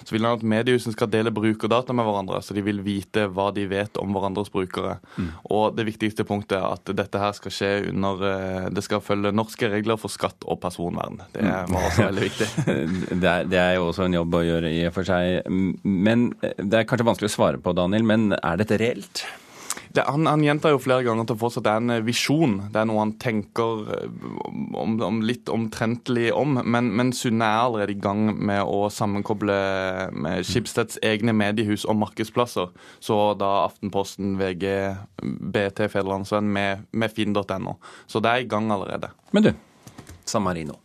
Så 0.03 0.15
vil 0.15 0.25
han 0.27 0.37
at 0.37 0.43
mediehusene 0.45 0.93
skal 0.95 1.09
dele 1.11 1.31
brukerdata 1.33 1.95
med 1.95 2.05
hverandre, 2.05 2.41
så 2.43 2.55
de 2.55 2.63
vil 2.65 2.81
vite 2.83 3.25
hva 3.31 3.47
de 3.55 3.63
vet 3.71 3.97
om 4.01 4.11
hverandres 4.13 4.51
brukere. 4.53 4.97
Mm. 5.15 5.29
Og 5.55 5.77
det 5.77 5.87
viktigste 5.87 6.25
punktet 6.27 6.57
er 6.59 6.75
at 6.75 6.93
dette 6.97 7.21
her 7.21 7.35
skal 7.37 7.55
skje 7.55 7.71
under 7.93 8.25
eh, 8.29 8.69
Det 8.73 8.83
skal 8.85 9.03
følge 9.03 9.33
norske 9.33 9.69
regler 9.71 9.97
for 9.97 10.13
skatt 10.13 10.45
og 10.45 10.59
personvern. 10.63 11.21
Det 11.33 11.45
mm. 11.45 11.71
var 11.71 11.87
også 11.87 12.09
veldig 12.09 12.25
viktig. 12.27 12.49
det, 13.23 13.29
er, 13.29 13.47
det 13.49 13.61
er 13.61 13.77
jo 13.79 13.87
også 13.89 14.09
en 14.09 14.19
jobb 14.19 14.37
å 14.37 14.43
gjøre 14.45 14.73
i 14.73 14.83
og 14.89 14.97
for 14.97 15.07
seg. 15.07 15.47
Men 15.83 16.29
eh, 16.43 16.59
Det 16.59 16.81
er 16.81 16.89
kanskje 16.89 17.09
vanskelig 17.09 17.31
å 17.31 17.37
svare 17.39 17.63
på, 17.63 17.73
Daniel, 17.77 18.05
men 18.05 18.35
er 18.37 18.59
dette 18.61 18.77
reelt? 18.81 19.25
Det, 19.93 20.01
han, 20.07 20.25
han 20.25 20.41
gjentar 20.41 20.73
jo 20.73 20.79
flere 20.81 21.05
ganger 21.05 21.21
at 21.21 21.29
det 21.29 21.37
fortsatt 21.37 21.67
er 21.69 21.81
en 21.81 21.93
eh, 21.93 22.03
visjon. 22.05 22.55
Det 22.73 22.81
er 22.81 22.87
noe 22.89 23.03
han 23.03 23.13
tenker 23.21 23.83
eh, 23.93 24.27
om, 24.79 24.95
om 25.05 25.19
litt 25.25 25.51
omtrentlig 25.53 26.31
om. 26.33 26.57
Men, 26.65 26.89
men 26.97 27.11
Sunne 27.13 27.45
er 27.45 27.65
allerede 27.67 27.93
i 27.93 28.01
gang 28.01 28.25
med 28.33 28.63
å 28.65 28.87
sammenkoble 28.93 29.57
med 30.17 30.47
Skipsteds 30.49 30.97
egne 31.05 31.35
mediehus 31.37 31.85
og 31.85 31.99
markedsplasser. 32.01 32.73
Så 33.03 33.19
da 33.37 33.51
Aftenposten, 33.67 34.33
VG, 34.41 34.65
BT, 35.21 35.85
Federlandsvenn 35.93 36.49
med, 36.57 36.87
med 36.91 37.13
finn.no. 37.13 37.77
Så 38.09 38.23
det 38.23 38.33
er 38.33 38.47
i 38.47 38.49
gang 38.49 38.73
allerede. 38.73 39.13
Men 39.31 39.45
du, 39.49 39.53
San 40.25 40.45
Marino. 40.47 40.82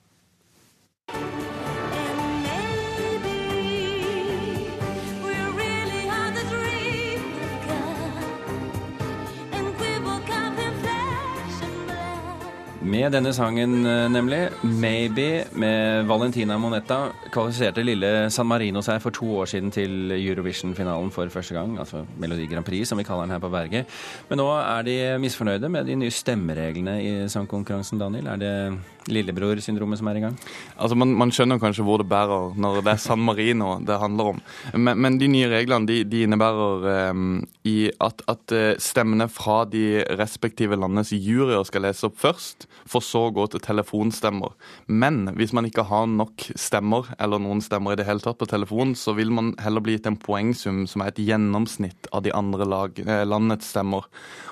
Med 12.99 13.13
denne 13.15 13.31
sangen, 13.33 13.87
eh, 13.87 14.09
nemlig, 14.11 14.49
'Maybe', 14.65 15.45
med 15.55 16.07
Valentina 16.07 16.59
Monetta, 16.59 17.13
kvalifiserte 17.31 17.85
lille 17.85 18.31
San 18.31 18.47
Marino 18.47 18.81
seg 18.81 19.01
for 19.01 19.11
to 19.11 19.27
år 19.39 19.45
siden 19.45 19.71
til 19.71 20.11
Eurovision-finalen 20.11 21.11
for 21.11 21.29
første 21.29 21.55
gang. 21.55 21.79
Altså 21.79 22.05
Melodi 22.19 22.47
Grand 22.47 22.65
Prix, 22.65 22.89
som 22.89 22.99
vi 22.99 23.05
kaller 23.05 23.23
den 23.23 23.31
her 23.31 23.39
på 23.39 23.51
Berget. 23.51 23.87
Men 24.29 24.39
nå 24.39 24.51
er 24.51 24.83
de 24.83 25.19
misfornøyde 25.21 25.69
med 25.69 25.87
de 25.87 25.95
nye 25.95 26.11
stemmereglene 26.11 27.03
i 27.03 27.29
sangkonkurransen, 27.29 27.99
Daniel. 28.01 28.27
Er 28.27 28.37
det 28.37 28.79
lillebror-syndromet 29.13 30.01
som 30.01 30.09
er 30.11 30.19
i 30.19 30.21
gang? 30.21 30.37
Altså, 30.77 30.97
man, 30.99 31.13
man, 31.19 31.33
skjønner 31.35 31.61
kanskje 31.63 31.85
hvor 31.87 32.01
det 32.03 32.09
bærer 32.11 32.57
når 32.61 32.81
det 32.85 32.93
er 32.93 33.03
San 33.03 33.23
Marino 33.25 33.77
det 33.85 33.99
handler 34.01 34.33
om. 34.35 34.43
Men, 34.75 35.01
men 35.01 35.19
de 35.21 35.29
nye 35.31 35.49
reglene 35.53 35.89
de, 35.89 36.03
de 36.09 36.25
innebærer 36.27 37.11
um, 37.11 37.41
i 37.69 37.91
at, 38.05 38.23
at, 38.29 38.55
eh, 38.55 38.75
stemmene 38.83 39.29
fra 39.33 39.63
de 39.69 40.03
respektive 40.19 40.79
landenes 40.79 41.13
juryer 41.13 41.65
skal 41.69 41.87
leses 41.89 42.09
opp 42.09 42.19
først, 42.21 42.69
for 42.89 43.05
så 43.05 43.27
å 43.29 43.35
gå 43.35 43.47
til 43.53 43.63
telefonstemmer. 43.65 44.55
Men 44.87 45.35
hvis 45.39 45.55
man 45.57 45.69
ikke 45.69 45.87
har 45.91 46.09
nok 46.11 46.49
stemmer, 46.59 47.11
eller 47.21 47.43
noen 47.43 47.63
stemmer 47.65 47.95
i 47.95 48.01
det 48.01 48.09
hele 48.09 48.25
tatt 48.25 48.41
på 48.41 48.49
telefon, 48.51 48.95
så 48.99 49.15
vil 49.19 49.33
man 49.35 49.53
heller 49.63 49.85
bli 49.85 49.99
gitt 49.99 50.09
en 50.11 50.19
poengsum 50.21 50.85
som 50.91 51.05
er 51.05 51.13
et 51.13 51.23
gjennomsnitt 51.29 52.11
av 52.13 52.25
de 52.27 52.35
andre 52.37 52.69
lag, 52.69 52.99
eh, 53.05 53.25
landets 53.29 53.71
stemmer. 53.75 54.09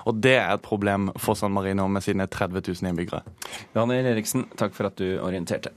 Og 0.07 0.21
det 0.23 0.37
er 0.39 0.55
et 0.55 0.67
problem 0.67 1.11
for 1.19 1.39
San 1.39 1.57
Marino 1.57 1.89
med 1.89 2.05
sine 2.05 2.29
30 2.29 2.63
000 2.69 2.93
innbyggere. 2.93 3.25
Daniel 3.75 4.13
Eriksen, 4.15 4.49
takk 4.57 4.77
for 4.77 4.91
at 4.91 5.01
du 5.01 5.19
orienterte. 5.19 5.75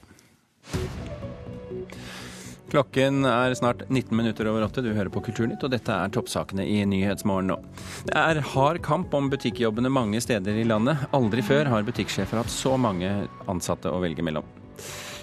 Klokken 2.70 3.26
er 3.26 3.56
snart 3.58 3.82
19 3.90 4.14
minutter 4.18 4.48
over 4.52 4.68
åtte. 4.68 4.84
Du 4.86 4.92
hører 4.94 5.10
på 5.10 5.24
Kulturnytt, 5.26 5.64
og 5.66 5.72
dette 5.74 5.90
er 5.90 6.12
toppsakene 6.14 6.68
i 6.70 6.84
Nyhetsmorgen 6.86 7.50
nå. 7.50 7.58
Det 8.06 8.14
er 8.14 8.42
hard 8.54 8.82
kamp 8.86 9.14
om 9.18 9.30
butikkjobbene 9.32 9.90
mange 9.90 10.22
steder 10.22 10.60
i 10.62 10.68
landet. 10.70 11.08
Aldri 11.18 11.42
før 11.46 11.72
har 11.74 11.88
butikksjefer 11.88 12.44
hatt 12.44 12.54
så 12.54 12.76
mange 12.78 13.10
ansatte 13.50 13.90
å 13.90 14.02
velge 14.04 14.26
mellom. 14.26 14.46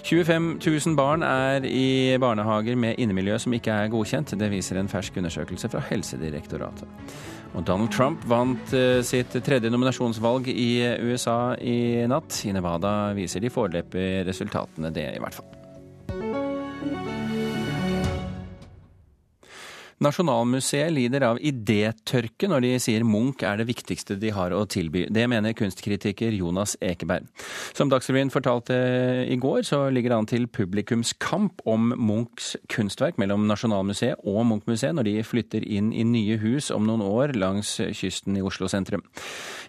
25 0.07 0.59
000 0.63 0.95
barn 0.95 1.23
er 1.23 1.65
i 1.67 2.15
barnehager 2.19 2.77
med 2.79 2.99
innemiljø 2.99 3.39
som 3.43 3.55
ikke 3.55 3.73
er 3.73 3.91
godkjent. 3.91 4.35
Det 4.39 4.51
viser 4.51 4.79
en 4.79 4.91
fersk 4.91 5.19
undersøkelse 5.19 5.71
fra 5.71 5.83
Helsedirektoratet. 5.89 7.15
Og 7.55 7.63
Donald 7.67 7.91
Trump 7.95 8.23
vant 8.27 8.75
eh, 8.75 8.99
sitt 9.07 9.35
tredje 9.43 9.71
nominasjonsvalg 9.71 10.47
i 10.51 10.71
USA 11.09 11.55
i 11.59 12.05
natt. 12.11 12.43
I 12.47 12.55
Nevada 12.55 13.13
viser 13.17 13.43
de 13.43 13.51
foreløpige 13.51 14.27
resultatene 14.27 14.91
det, 14.95 15.09
i 15.15 15.23
hvert 15.23 15.39
fall. 15.39 15.66
Nasjonalmuseet 19.97 20.91
lider 20.93 21.23
av 21.25 21.39
idétørke 21.41 22.45
når 22.51 22.61
de 22.61 22.69
sier 22.81 23.05
Munch 23.07 23.41
er 23.41 23.57
det 23.57 23.65
viktigste 23.65 24.13
de 24.21 24.29
har 24.35 24.53
å 24.53 24.59
tilby. 24.69 25.07
Det 25.09 25.23
mener 25.25 25.55
kunstkritiker 25.57 26.35
Jonas 26.37 26.75
Ekeberg. 26.85 27.25
Som 27.73 27.89
Dagsrevyen 27.89 28.29
fortalte 28.29 28.77
i 29.25 29.39
går, 29.41 29.63
så 29.65 29.87
ligger 29.89 30.13
det 30.13 30.19
an 30.19 30.29
til 30.29 30.47
publikumskamp 30.53 31.65
om 31.65 31.89
Munchs 31.97 32.53
kunstverk 32.69 33.17
mellom 33.17 33.49
Nasjonalmuseet 33.49 34.21
og 34.21 34.43
Munch-museet 34.51 34.93
når 34.99 35.09
de 35.09 35.17
flytter 35.25 35.65
inn 35.65 35.89
i 35.89 36.05
nye 36.05 36.37
hus 36.45 36.69
om 36.69 36.85
noen 36.85 37.01
år 37.01 37.33
langs 37.33 37.79
kysten 37.97 38.37
i 38.37 38.45
Oslo 38.45 38.69
sentrum. 38.69 39.01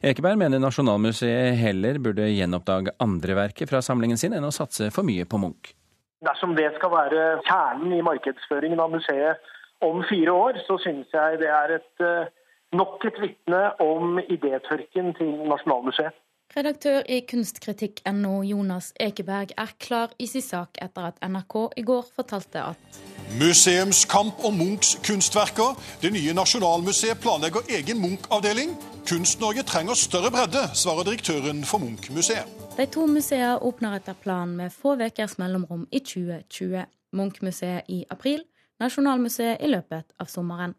Ekeberg 0.04 0.36
mener 0.44 0.60
Nasjonalmuseet 0.60 1.56
heller 1.56 2.04
burde 2.04 2.28
gjenoppdage 2.28 2.98
andre 3.00 3.42
verker 3.46 3.70
fra 3.70 3.80
samlingen 3.80 4.20
sin 4.20 4.36
enn 4.36 4.44
å 4.44 4.52
satse 4.52 4.92
for 4.92 5.08
mye 5.08 5.24
på 5.24 5.40
Munch. 5.40 5.72
Dersom 6.26 6.52
det 6.58 6.74
skal 6.76 6.92
være 6.92 7.38
kjernen 7.46 7.94
i 7.96 8.04
markedsføringen 8.04 8.82
av 8.82 8.92
museet 8.92 9.54
om 9.80 10.04
fire 10.10 10.32
år, 10.32 10.52
så 10.66 10.78
synes 10.84 11.06
jeg 11.12 11.38
det 11.38 11.48
er 11.48 11.74
et, 11.78 11.94
eh, 12.06 12.30
nok 12.72 13.04
et 13.04 13.20
vitne 13.20 13.62
om 13.80 14.18
idétørken 14.18 15.14
til 15.18 15.30
Nasjonalmuseet. 15.52 16.16
Redaktør 16.56 17.02
i 17.08 17.20
kunstkritikk.no 17.30 18.42
Jonas 18.42 18.92
Ekeberg 19.00 19.50
er 19.58 19.72
klar 19.80 20.14
i 20.18 20.26
sin 20.26 20.42
sak 20.42 20.78
etter 20.82 21.10
at 21.10 21.18
NRK 21.22 21.56
i 21.76 21.82
går 21.82 22.06
fortalte 22.16 22.62
at 22.70 23.00
Museumskamp 23.40 24.40
om 24.48 24.56
Munchs 24.56 24.94
kunstverker. 25.04 25.76
Det 26.02 26.12
nye 26.12 26.32
Nasjonalmuseet 26.32 27.20
planlegger 27.20 27.68
egen 27.76 28.00
Munch-avdeling. 28.00 28.72
Kunst-Norge 29.08 29.62
trenger 29.62 29.94
større 29.94 30.30
bredde, 30.32 30.62
svarer 30.72 31.04
direktøren 31.04 31.64
for 31.68 31.78
Munch-museet. 31.84 32.48
De 32.78 32.86
to 32.86 33.04
museene 33.06 33.58
åpner 33.68 33.98
etter 33.98 34.16
planen 34.22 34.56
med 34.56 34.72
få 34.72 34.96
ukers 34.96 35.36
mellomrom 35.38 35.84
i 35.92 36.00
2020. 36.00 36.86
Munch-museet 37.12 37.82
i 37.88 38.04
april 38.10 38.40
Nasjonalmuseet 38.78 39.64
i 39.64 39.72
løpet 39.72 40.12
av 40.22 40.28
sommeren. 40.30 40.76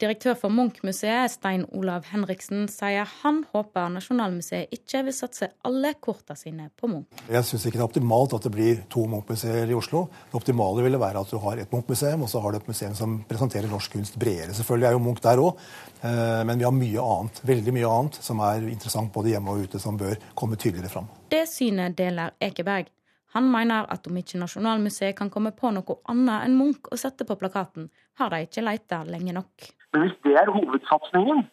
Direktør 0.00 0.34
for 0.38 0.50
Munch-museet, 0.50 1.30
Stein 1.30 1.64
Olav 1.76 2.06
Henriksen, 2.10 2.64
sier 2.70 3.06
han 3.20 3.42
håper 3.52 3.90
Nasjonalmuseet 3.92 4.72
ikke 4.74 5.02
vil 5.06 5.14
satse 5.14 5.50
alle 5.68 5.92
kortene 6.02 6.38
sine 6.38 6.68
på 6.78 6.88
Munch. 6.90 7.20
Jeg 7.28 7.46
syns 7.46 7.66
ikke 7.68 7.76
det 7.76 7.82
er 7.82 7.88
optimalt 7.90 8.34
at 8.38 8.46
det 8.46 8.54
blir 8.54 8.80
to 8.90 9.04
Munch-museer 9.10 9.70
i 9.70 9.76
Oslo. 9.76 10.06
Det 10.30 10.40
optimale 10.40 10.86
ville 10.86 11.02
være 11.02 11.22
at 11.22 11.34
du 11.34 11.38
har 11.44 11.60
et 11.60 11.74
Munch-museum, 11.74 12.24
og 12.24 12.32
så 12.32 12.42
har 12.42 12.54
du 12.54 12.58
et 12.62 12.72
museum 12.72 12.96
som 12.98 13.18
presenterer 13.28 13.70
norsk 13.70 13.98
kunst 13.98 14.18
bredere. 14.22 14.56
Selvfølgelig 14.56 14.88
er 14.88 14.96
jo 14.96 15.04
Munch 15.04 15.22
der 15.22 15.44
òg, 15.44 15.60
eh, 16.00 16.40
men 16.48 16.62
vi 16.62 16.66
har 16.66 16.74
mye 16.78 17.06
annet, 17.18 17.44
veldig 17.52 17.76
mye 17.76 17.92
annet 17.98 18.18
som 18.30 18.42
er 18.48 18.66
interessant 18.72 19.12
både 19.12 19.36
hjemme 19.36 19.54
og 19.54 19.68
ute, 19.68 19.82
som 19.82 20.00
bør 20.00 20.16
komme 20.34 20.56
tydeligere 20.56 20.94
fram. 20.96 21.12
Det 21.30 21.44
synet 21.52 21.94
deler 22.00 22.34
Ekeberg. 22.40 22.90
Han 23.32 23.48
mener 23.52 23.88
at 23.92 24.06
om 24.08 24.16
ikke 24.20 24.40
Nasjonalmuseet 24.40 25.16
kan 25.18 25.30
komme 25.32 25.54
på 25.56 25.70
noe 25.72 25.98
annet 26.12 26.46
enn 26.46 26.56
Munch 26.58 26.90
å 26.92 26.98
sette 27.00 27.26
på 27.28 27.38
plakaten, 27.40 27.88
har 28.20 28.32
de 28.32 28.42
ikke 28.44 28.64
leita 28.64 29.02
lenge 29.08 29.34
nok. 29.36 29.68
Men 29.92 30.06
hvis 30.06 30.16
det 30.26 30.36
er 30.40 30.52
hovedsatsingen, 30.52 31.46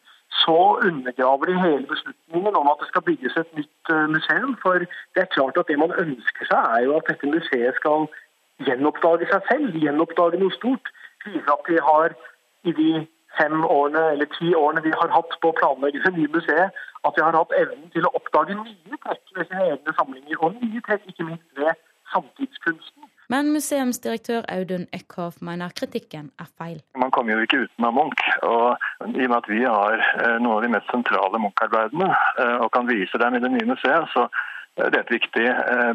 så 0.43 0.57
undergraver 0.85 1.49
de 1.49 1.55
hele 1.59 1.87
beslutningen 1.89 2.55
om 2.55 2.67
at 2.71 2.81
det 2.81 2.89
skal 2.91 3.05
bygges 3.07 3.37
et 3.37 3.53
nytt 3.57 3.93
eh, 3.93 4.07
museum. 4.15 4.55
For 4.61 4.85
det 4.85 5.23
er 5.23 5.31
klart 5.35 5.57
at 5.57 5.71
det 5.71 5.79
man 5.81 5.95
ønsker 6.03 6.49
seg, 6.51 6.67
er 6.75 6.85
jo 6.85 6.97
at 6.99 7.07
dette 7.09 7.31
museet 7.31 7.79
skal 7.79 8.05
gjenoppdage 8.67 9.29
seg 9.31 9.47
selv. 9.49 9.79
Gjenoppdage 9.83 10.41
noe 10.41 10.53
stort. 10.55 10.91
Vise 11.25 11.55
at 11.55 11.65
de 11.71 11.79
har 11.89 12.15
i 12.69 12.75
de 12.75 12.91
fem 13.37 13.65
årene 13.65 14.05
eller 14.13 14.29
ti 14.37 14.53
årene 14.55 14.83
vi 14.85 14.95
har 14.95 15.13
hatt 15.13 15.35
på 15.41 15.51
å 15.51 15.57
planlegge 15.59 16.01
det 16.05 16.13
nye 16.17 16.31
museet, 16.33 16.81
at 17.07 17.15
vi 17.15 17.23
har 17.23 17.37
hatt 17.37 17.53
evnen 17.59 17.91
til 17.93 18.07
å 18.07 18.13
oppdage 18.17 18.57
nye 18.57 18.99
trekk 19.05 19.37
ved 19.37 19.47
sine 19.51 19.69
egne 19.75 19.95
samlinger, 19.99 20.41
og 20.41 20.57
nye 20.57 20.81
trekk 20.87 21.07
ikke 21.11 21.29
minst 21.29 21.61
ved 21.61 21.77
samtidskunsten. 22.13 23.07
Men 23.29 23.51
museumsdirektør 23.53 24.45
Audun 24.49 24.87
Eckhoff 24.97 25.35
mener 25.45 25.69
kritikken 25.79 26.31
er 26.41 26.47
feil. 26.57 26.79
Man 26.97 27.11
kommer 27.13 27.37
jo 27.37 27.45
ikke 27.45 27.59
utenom 27.65 27.99
Munch. 27.99 28.23
og 28.41 28.77
I 29.05 29.27
og 29.27 29.29
med 29.29 29.37
at 29.37 29.49
vi 29.51 29.59
har 29.63 30.01
eh, 30.01 30.37
noen 30.41 30.55
av 30.55 30.63
de 30.65 30.71
mest 30.73 30.89
sentrale 30.89 31.41
Munch-arbeidene 31.43 32.07
eh, 32.09 32.55
og 32.63 32.71
kan 32.73 32.89
vise 32.89 33.21
dem 33.21 33.37
i 33.37 33.43
det 33.43 33.51
nye 33.53 33.69
museet, 33.69 34.09
så 34.15 34.25
er 34.81 34.89
det 34.95 35.03
et 35.03 35.13
viktig, 35.13 35.45
eh, 35.45 35.93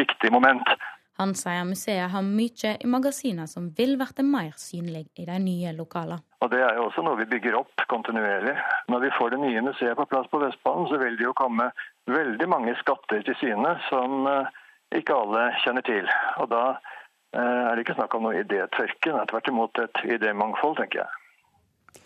viktig 0.00 0.32
moment. 0.34 0.74
Han 1.20 1.34
sier 1.38 1.62
museet 1.68 2.10
har 2.10 2.24
mye 2.26 2.70
i 2.80 2.88
magasiner 2.90 3.46
som 3.46 3.68
vil 3.76 3.94
bli 4.00 4.24
mer 4.26 4.56
synlig 4.58 5.04
i 5.14 5.26
de 5.28 5.36
nye 5.38 5.72
lokalene. 5.76 6.24
Og 6.42 6.50
Det 6.50 6.60
er 6.60 6.74
jo 6.74 6.88
også 6.88 7.04
noe 7.06 7.20
vi 7.20 7.28
bygger 7.30 7.54
opp 7.60 7.84
kontinuerlig. 7.88 8.56
Når 8.90 9.00
vi 9.04 9.12
får 9.18 9.30
det 9.30 9.38
nye 9.44 9.62
museet 9.62 9.96
på 9.96 10.08
plass 10.10 10.26
på 10.32 10.40
Vestbanen, 10.42 10.88
så 10.90 10.98
vil 10.98 11.16
det 11.16 11.28
jo 11.28 11.36
komme 11.38 11.70
veldig 12.10 12.48
mange 12.50 12.74
skatter 12.80 13.22
til 13.22 13.38
syne 13.38 13.76
som 13.88 14.26
eh, 14.26 14.50
ikke 14.98 15.14
alle 15.14 15.46
kjenner 15.62 15.86
til. 15.86 16.10
Og 16.42 16.50
Da 16.50 16.64
eh, 16.74 17.40
er 17.40 17.72
det 17.72 17.86
ikke 17.86 17.96
snakk 18.00 18.18
om 18.18 18.26
noe 18.26 18.42
idétørke, 18.42 19.14
men 19.14 19.30
tvert 19.30 19.52
imot 19.54 19.84
et 19.86 20.02
idémangfold, 20.18 20.76
tenker 20.82 21.04
jeg. 21.04 22.02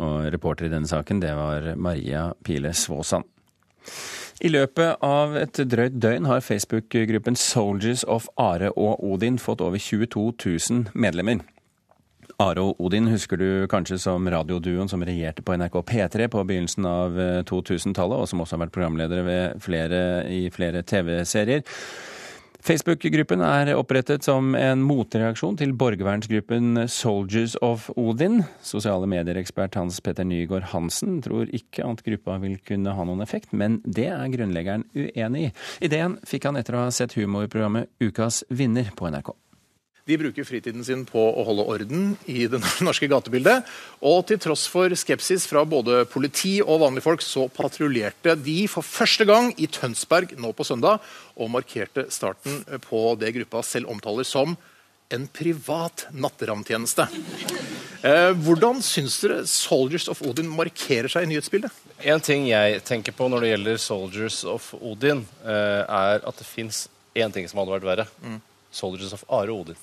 Og 0.00 0.30
Reporter 0.32 0.70
i 0.70 0.72
denne 0.72 0.88
saken, 0.88 1.20
det 1.20 1.34
var 1.36 1.72
Maria 1.76 2.30
Pile 2.46 2.72
Svåsand. 2.72 3.26
I 4.40 4.48
løpet 4.48 5.02
av 5.04 5.34
et 5.36 5.58
drøyt 5.68 5.98
døgn 6.00 6.24
har 6.24 6.40
Facebook-gruppen 6.40 7.36
Soldiers 7.36 8.06
of 8.08 8.30
Are 8.40 8.70
og 8.72 9.02
Odin 9.04 9.36
fått 9.36 9.60
over 9.60 9.76
22 9.76 10.22
000 10.32 10.86
medlemmer. 10.96 11.42
Are 12.40 12.62
og 12.64 12.80
Odin 12.80 13.10
husker 13.12 13.36
du 13.36 13.66
kanskje 13.68 13.98
som 14.00 14.24
radioduoen 14.32 14.88
som 14.88 15.04
regjerte 15.04 15.44
på 15.44 15.58
NRK 15.60 15.76
P3 15.90 16.30
på 16.32 16.44
begynnelsen 16.48 16.88
av 16.88 17.20
2000-tallet, 17.50 18.16
og 18.16 18.30
som 18.30 18.40
også 18.40 18.56
har 18.56 18.64
vært 18.64 18.76
programledere 18.78 19.36
flere, 19.60 20.00
i 20.32 20.46
flere 20.54 20.80
TV-serier. 20.88 21.60
Facebook-gruppen 22.60 23.40
er 23.44 23.72
opprettet 23.74 24.26
som 24.26 24.54
en 24.58 24.82
motreaksjon 24.84 25.56
til 25.60 25.72
borgervernsgruppen 25.80 26.84
Soldiers 26.92 27.56
of 27.64 27.88
Odin. 27.96 28.42
Sosiale 28.64 29.08
medier-ekspert 29.10 29.78
Hans 29.80 30.00
Petter 30.04 30.28
Nygaard 30.28 30.70
Hansen 30.74 31.20
tror 31.24 31.48
ikke 31.56 31.86
at 31.88 32.04
gruppa 32.06 32.36
vil 32.44 32.58
kunne 32.68 32.94
ha 32.96 33.06
noen 33.08 33.24
effekt, 33.24 33.54
men 33.56 33.80
det 33.84 34.10
er 34.12 34.32
grunnleggeren 34.32 34.86
uenig 34.94 35.48
i. 35.48 35.52
Ideen 35.88 36.18
fikk 36.28 36.50
han 36.50 36.60
etter 36.60 36.76
å 36.76 36.86
ha 36.86 36.94
sett 36.94 37.16
humorprogrammet 37.16 37.88
Ukas 38.04 38.44
vinner 38.52 38.92
på 38.96 39.08
NRK. 39.08 39.32
De 40.10 40.18
bruker 40.18 40.46
fritiden 40.46 40.82
sin 40.86 41.04
på 41.06 41.22
å 41.22 41.44
holde 41.46 41.66
orden 41.70 42.08
i 42.26 42.48
det 42.50 42.58
norske 42.86 43.06
gatebildet. 43.10 43.68
Og 44.02 44.24
til 44.26 44.40
tross 44.42 44.66
for 44.70 44.90
skepsis 44.98 45.46
fra 45.46 45.62
både 45.68 46.02
politi 46.10 46.56
og 46.64 46.82
vanlige 46.82 47.06
folk, 47.06 47.22
så 47.22 47.46
patruljerte 47.54 48.34
de 48.42 48.64
for 48.70 48.86
første 48.86 49.26
gang 49.28 49.52
i 49.54 49.70
Tønsberg 49.70 50.34
nå 50.40 50.50
på 50.56 50.66
søndag, 50.66 50.98
og 51.38 51.52
markerte 51.54 52.08
starten 52.10 52.64
på 52.88 53.04
det 53.20 53.30
gruppa 53.38 53.62
selv 53.66 53.92
omtaler 53.92 54.26
som 54.26 54.58
en 55.10 55.26
privat 55.34 56.06
natteravntjeneste. 56.14 57.06
Eh, 58.06 58.30
hvordan 58.40 58.78
syns 58.84 59.18
dere 59.20 59.42
Soldiers 59.50 60.06
of 60.10 60.22
Odin 60.26 60.48
markerer 60.50 61.10
seg 61.10 61.26
i 61.26 61.30
nyhetsbildet? 61.32 61.74
En 62.08 62.22
ting 62.24 62.46
jeg 62.48 62.82
tenker 62.88 63.14
på 63.16 63.26
når 63.28 63.44
det 63.44 63.50
gjelder 63.50 63.82
Soldiers 63.82 64.38
of 64.48 64.70
Odin, 64.78 65.26
eh, 65.44 65.82
er 65.84 66.22
at 66.22 66.38
det 66.38 66.46
fins 66.48 66.86
én 67.14 67.34
ting 67.34 67.48
som 67.50 67.60
hadde 67.60 67.74
vært 67.78 67.90
verre. 67.90 68.06
Mm. 68.22 68.38
Soldiers 68.70 69.12
of 69.12 69.24
Are 69.28 69.50
Odin. 69.50 69.76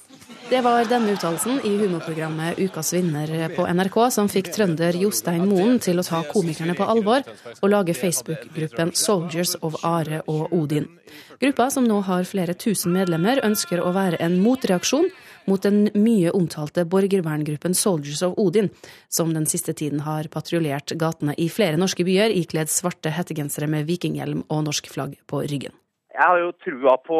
Det 0.50 0.62
var 0.64 0.86
denne 0.88 1.12
uttalelsen 1.12 1.58
i 1.68 1.74
humorprogrammet 1.78 2.60
Ukas 2.60 2.94
vinner 2.94 3.50
på 3.56 3.66
NRK 3.68 3.98
som 4.16 4.30
fikk 4.32 4.54
trønder 4.56 4.96
Jostein 4.96 5.44
Moen 5.50 5.76
til 5.84 6.00
å 6.00 6.06
ta 6.08 6.22
komikerne 6.30 6.76
på 6.78 6.86
alvor 6.88 7.26
og 7.58 7.68
lage 7.68 7.96
Facebook-gruppen 7.98 8.94
Soldiers 8.96 9.58
of 9.60 9.76
Are 9.84 10.22
og 10.32 10.54
Odin. 10.56 10.88
Gruppa, 11.42 11.68
som 11.74 11.84
nå 11.84 12.00
har 12.08 12.24
flere 12.30 12.56
tusen 12.56 12.96
medlemmer, 12.96 13.42
ønsker 13.44 13.84
å 13.84 13.92
være 13.96 14.22
en 14.24 14.38
motreaksjon 14.44 15.10
mot 15.52 15.64
den 15.64 15.90
mye 15.96 16.32
omtalte 16.36 16.86
borgerverngruppen 16.88 17.76
Soldiers 17.76 18.24
of 18.24 18.40
Odin, 18.40 18.72
som 19.10 19.34
den 19.36 19.50
siste 19.52 19.76
tiden 19.76 20.06
har 20.08 20.32
patruljert 20.32 20.96
gatene 20.96 21.36
i 21.36 21.50
flere 21.52 21.80
norske 21.80 22.08
byer 22.08 22.36
ikledd 22.36 22.72
svarte 22.72 23.12
hettegensere 23.16 23.68
med 23.68 23.88
vikinghjelm 23.92 24.46
og 24.48 24.64
norsk 24.70 24.88
flagg 24.96 25.20
på 25.28 25.44
ryggen. 25.44 25.76
Jeg 26.18 26.26
har 26.26 26.40
jo 26.42 26.54
trua 26.66 26.96
på 27.06 27.18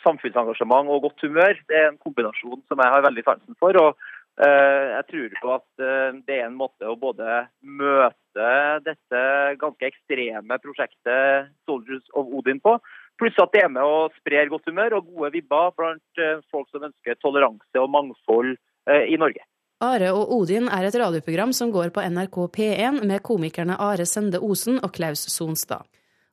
samfunnsengasjement 0.00 0.88
og 0.88 1.02
godt 1.04 1.26
humør. 1.26 1.58
Det 1.68 1.76
er 1.76 1.90
en 1.90 2.00
kombinasjon 2.00 2.62
som 2.70 2.80
jeg 2.80 2.94
har 2.94 3.04
veldig 3.04 3.24
sansen 3.26 3.58
for. 3.60 3.76
og 3.76 3.98
uh, 4.40 4.86
Jeg 4.94 5.04
tror 5.10 5.34
på 5.42 5.52
at 5.58 5.68
uh, 5.84 6.16
det 6.24 6.38
er 6.38 6.46
en 6.46 6.56
måte 6.56 6.88
å 6.88 6.96
både 6.96 7.42
møte 7.60 8.48
dette 8.86 9.20
ganske 9.60 9.90
ekstreme 9.90 10.58
prosjektet 10.64 11.52
Soldiers 11.68 12.08
of 12.16 12.32
Odin 12.32 12.64
på, 12.64 12.78
pluss 13.20 13.36
at 13.44 13.52
det 13.52 13.66
er 13.66 13.74
med 13.76 13.84
å 13.84 14.08
spre 14.16 14.48
godt 14.48 14.72
humør 14.72 14.96
og 15.02 15.12
gode 15.12 15.34
vibber 15.36 15.76
blant 15.76 16.24
uh, 16.24 16.40
folk 16.48 16.72
som 16.72 16.88
ønsker 16.88 17.20
toleranse 17.20 17.84
og 17.84 17.92
mangfold 17.92 18.56
i 18.88 19.18
Norge. 19.20 19.44
Are 19.84 20.08
og 20.16 20.32
Odin 20.32 20.70
er 20.72 20.88
et 20.88 20.96
radioprogram 20.96 21.52
som 21.54 21.68
går 21.70 21.92
på 21.92 22.02
NRK 22.16 22.38
P1 22.56 23.04
med 23.04 23.20
komikerne 23.22 23.76
Are 23.76 24.08
Sende 24.08 24.40
Osen 24.40 24.80
og 24.80 24.96
Klaus 24.96 25.28
Sonstad. 25.28 25.84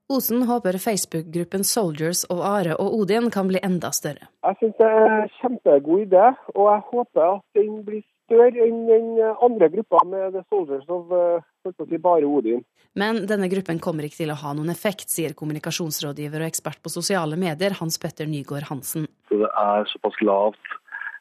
Osen 0.09 0.43
håper 0.47 0.77
Facebook-gruppen 0.79 1.63
Soldiers 1.67 2.23
of 2.31 2.39
Are 2.39 2.77
og 2.79 2.93
Odin 2.95 3.25
kan 3.31 3.49
bli 3.49 3.59
enda 3.59 3.89
større. 3.91 4.29
Jeg 4.47 4.55
syns 4.61 4.77
det 4.79 4.87
er 4.87 5.07
en 5.07 5.33
kjempegod 5.41 6.05
idé, 6.05 6.29
og 6.55 6.69
jeg 6.71 6.83
håper 6.91 7.23
at 7.25 7.59
den 7.59 7.81
blir 7.83 8.05
større 8.23 8.67
enn 8.69 8.85
den 8.87 9.09
andre 9.43 9.67
gruppa 9.73 10.05
med 10.07 10.37
The 10.37 10.45
Soldiers 10.47 10.87
of 10.87 11.11
si, 11.11 11.99
bare 11.99 12.23
Odin. 12.23 12.63
Men 12.95 13.25
denne 13.27 13.49
gruppen 13.51 13.81
kommer 13.83 14.07
ikke 14.07 14.21
til 14.21 14.31
å 14.31 14.39
ha 14.39 14.53
noen 14.55 14.71
effekt, 14.71 15.11
sier 15.11 15.35
kommunikasjonsrådgiver 15.35 16.39
og 16.39 16.53
ekspert 16.53 16.79
på 16.79 16.93
sosiale 16.93 17.35
medier 17.35 17.75
Hans 17.81 17.99
Petter 17.99 18.31
Nygaard 18.31 18.71
Hansen. 18.71 19.09
Så 19.27 19.41
det 19.43 19.51
er 19.51 19.91
såpass 19.91 20.15
lavt, 20.23 20.77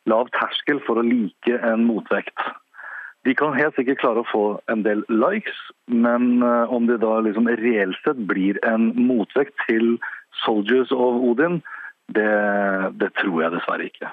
lav 0.07 0.31
terskel 0.39 0.79
for 0.87 1.03
å 1.03 1.05
like 1.05 1.59
en 1.59 1.83
motvekt. 1.91 2.39
De 3.27 3.35
kan 3.35 3.57
helt 3.59 3.75
sikkert 3.75 3.99
klare 3.99 4.23
å 4.23 4.29
få 4.31 4.45
en 4.71 4.85
del 4.87 5.01
likes, 5.11 5.57
men 5.91 6.45
eh, 6.47 6.71
om 6.71 6.87
det 6.87 7.01
da 7.03 7.17
liksom 7.27 7.49
reelt 7.59 7.99
sett 8.05 8.21
blir 8.31 8.61
en 8.67 8.93
motvekt 8.95 9.57
til 9.67 9.97
Soldiers 10.45 10.93
of 10.95 11.19
Odin, 11.27 11.59
det, 12.15 12.29
det 13.01 13.11
tror 13.19 13.43
jeg 13.43 13.55
dessverre 13.57 13.89
ikke. 13.89 14.13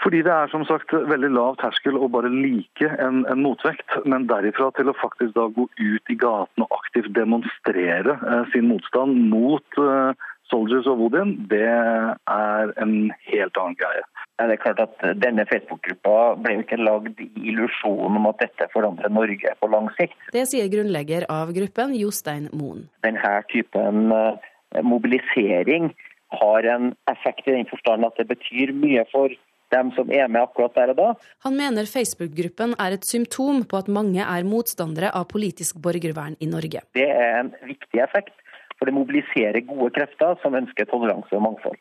Fordi 0.00 0.22
det 0.24 0.32
er 0.32 0.48
som 0.48 0.64
sagt 0.68 0.94
veldig 1.10 1.28
lav 1.34 1.58
terskel 1.60 1.98
å 1.98 2.08
bare 2.12 2.30
like 2.32 2.88
en, 2.88 3.24
en, 3.28 3.42
motvekt, 3.44 3.98
men 4.08 4.28
derifra 4.30 4.70
til 4.78 4.88
å 4.88 4.96
faktisk 4.96 5.34
da 5.36 5.48
gå 5.52 5.66
ut 5.76 6.12
i 6.12 6.16
gaten 6.20 6.64
og 6.64 6.72
aktivt 6.78 7.12
demonstrere 7.16 8.16
eh, 8.16 8.44
sin 8.54 8.70
motstand 8.70 9.28
mot 9.28 9.80
eh, 9.82 10.26
Soldiers 10.48 10.88
of 10.88 11.04
Odin, 11.04 11.36
det 11.50 11.66
er 11.68 12.76
en 12.80 12.96
helt 13.28 13.60
annen 13.60 13.76
greie 13.76 14.04
er 14.44 14.60
klart 14.60 14.82
at 14.84 15.04
Denne 15.22 15.46
Facebook-gruppa 15.48 16.16
ble 16.42 16.58
jo 16.58 16.64
ikke 16.64 16.80
lagd 16.80 17.22
i 17.24 17.28
illusjonen 17.50 18.18
om 18.20 18.28
at 18.30 18.42
dette 18.44 18.68
forandrer 18.74 19.12
Norge 19.12 19.54
på 19.60 19.70
lang 19.72 19.88
sikt. 19.96 20.16
Det 20.34 20.44
sier 20.50 20.68
grunnlegger 20.72 21.28
av 21.32 21.54
gruppen, 21.56 21.94
Jostein 21.96 22.50
Moen. 22.52 22.86
Denne 23.06 23.32
typen 23.52 24.12
eh, 24.12 24.82
mobilisering 24.84 25.92
har 26.36 26.68
en 26.74 26.92
effekt 27.10 27.48
i 27.48 27.54
den 27.54 27.68
forstand 27.70 28.04
at 28.04 28.16
det 28.20 28.28
betyr 28.28 28.74
mye 28.76 29.06
for 29.12 29.32
dem 29.74 29.90
som 29.96 30.10
er 30.14 30.28
med 30.30 30.44
akkurat 30.44 30.74
der 30.76 30.92
og 30.92 30.98
da. 31.00 31.08
Han 31.46 31.56
mener 31.58 31.88
Facebook-gruppen 31.90 32.76
er 32.82 32.96
et 32.96 33.06
symptom 33.08 33.64
på 33.66 33.80
at 33.80 33.88
mange 33.90 34.22
er 34.22 34.46
motstandere 34.46 35.10
av 35.14 35.28
politisk 35.32 35.80
borgervern 35.82 36.36
i 36.40 36.50
Norge. 36.50 36.84
Det 36.94 37.08
er 37.08 37.40
en 37.40 37.52
viktig 37.66 38.02
effekt, 38.04 38.34
for 38.78 38.86
det 38.86 38.94
mobiliserer 38.94 39.64
gode 39.66 39.90
krefter 39.96 40.38
som 40.42 40.54
ønsker 40.58 40.88
toleranse 40.90 41.34
og 41.34 41.46
mangfold. 41.48 41.78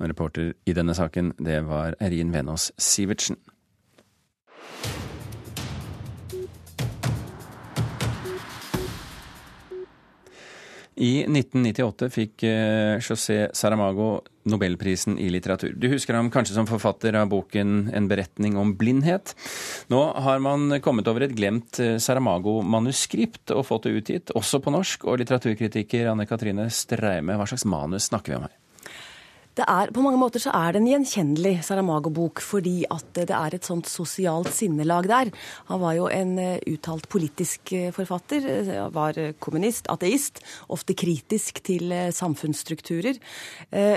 Og 0.00 0.08
reporter 0.10 0.54
i 0.66 0.74
denne 0.74 0.94
saken, 0.96 1.34
det 1.38 1.60
var 1.68 1.94
Erin 2.02 2.32
Venås 2.34 2.72
Sivertsen. 2.78 3.38
I 10.94 11.24
1998 11.26 12.06
fikk 12.14 12.44
eh, 12.46 13.02
José 13.02 13.48
Saramago 13.56 14.20
nobelprisen 14.46 15.16
i 15.18 15.26
litteratur. 15.32 15.72
Du 15.74 15.88
husker 15.90 16.14
ham 16.14 16.30
kanskje 16.30 16.54
som 16.54 16.68
forfatter 16.68 17.16
av 17.18 17.32
boken 17.32 17.90
'En 17.90 18.08
beretning 18.08 18.56
om 18.56 18.76
blindhet'. 18.78 19.34
Nå 19.90 20.00
har 20.14 20.38
man 20.38 20.80
kommet 20.80 21.08
over 21.08 21.22
et 21.26 21.34
glemt 21.34 21.80
eh, 21.80 21.98
Saramago-manuskript 21.98 23.50
og 23.50 23.66
fått 23.66 23.88
det 23.88 23.96
utgitt, 23.98 24.30
også 24.38 24.62
på 24.62 24.70
norsk. 24.70 25.04
Og 25.04 25.18
litteraturkritiker 25.18 26.12
Anne 26.12 26.26
Katrine 26.26 26.70
Streime, 26.70 27.34
hva 27.34 27.46
slags 27.46 27.66
manus 27.66 28.06
snakker 28.12 28.32
vi 28.32 28.36
om 28.36 28.46
her? 28.46 28.63
Er, 29.62 29.92
på 29.94 30.02
mange 30.02 30.18
måter 30.18 30.42
så 30.42 30.50
er 30.50 30.74
det 30.74 30.80
en 30.80 30.88
gjenkjennelig 30.88 31.60
Saramago-bok, 31.62 32.40
fordi 32.42 32.80
at 32.90 33.06
det 33.14 33.30
er 33.30 33.54
et 33.54 33.66
sånt 33.66 33.86
sosialt 33.86 34.50
sinnelag 34.50 35.06
der. 35.06 35.30
Han 35.68 35.78
var 35.78 35.94
jo 35.94 36.08
en 36.10 36.32
eh, 36.42 36.64
uttalt 36.72 37.06
politisk 37.12 37.70
eh, 37.76 37.92
forfatter. 37.94 38.48
Eh, 38.50 38.80
var 38.94 39.14
kommunist, 39.38 39.86
ateist, 39.92 40.40
ofte 40.74 40.96
kritisk 40.98 41.60
til 41.66 41.92
samfunnsstrukturer. 42.14 43.20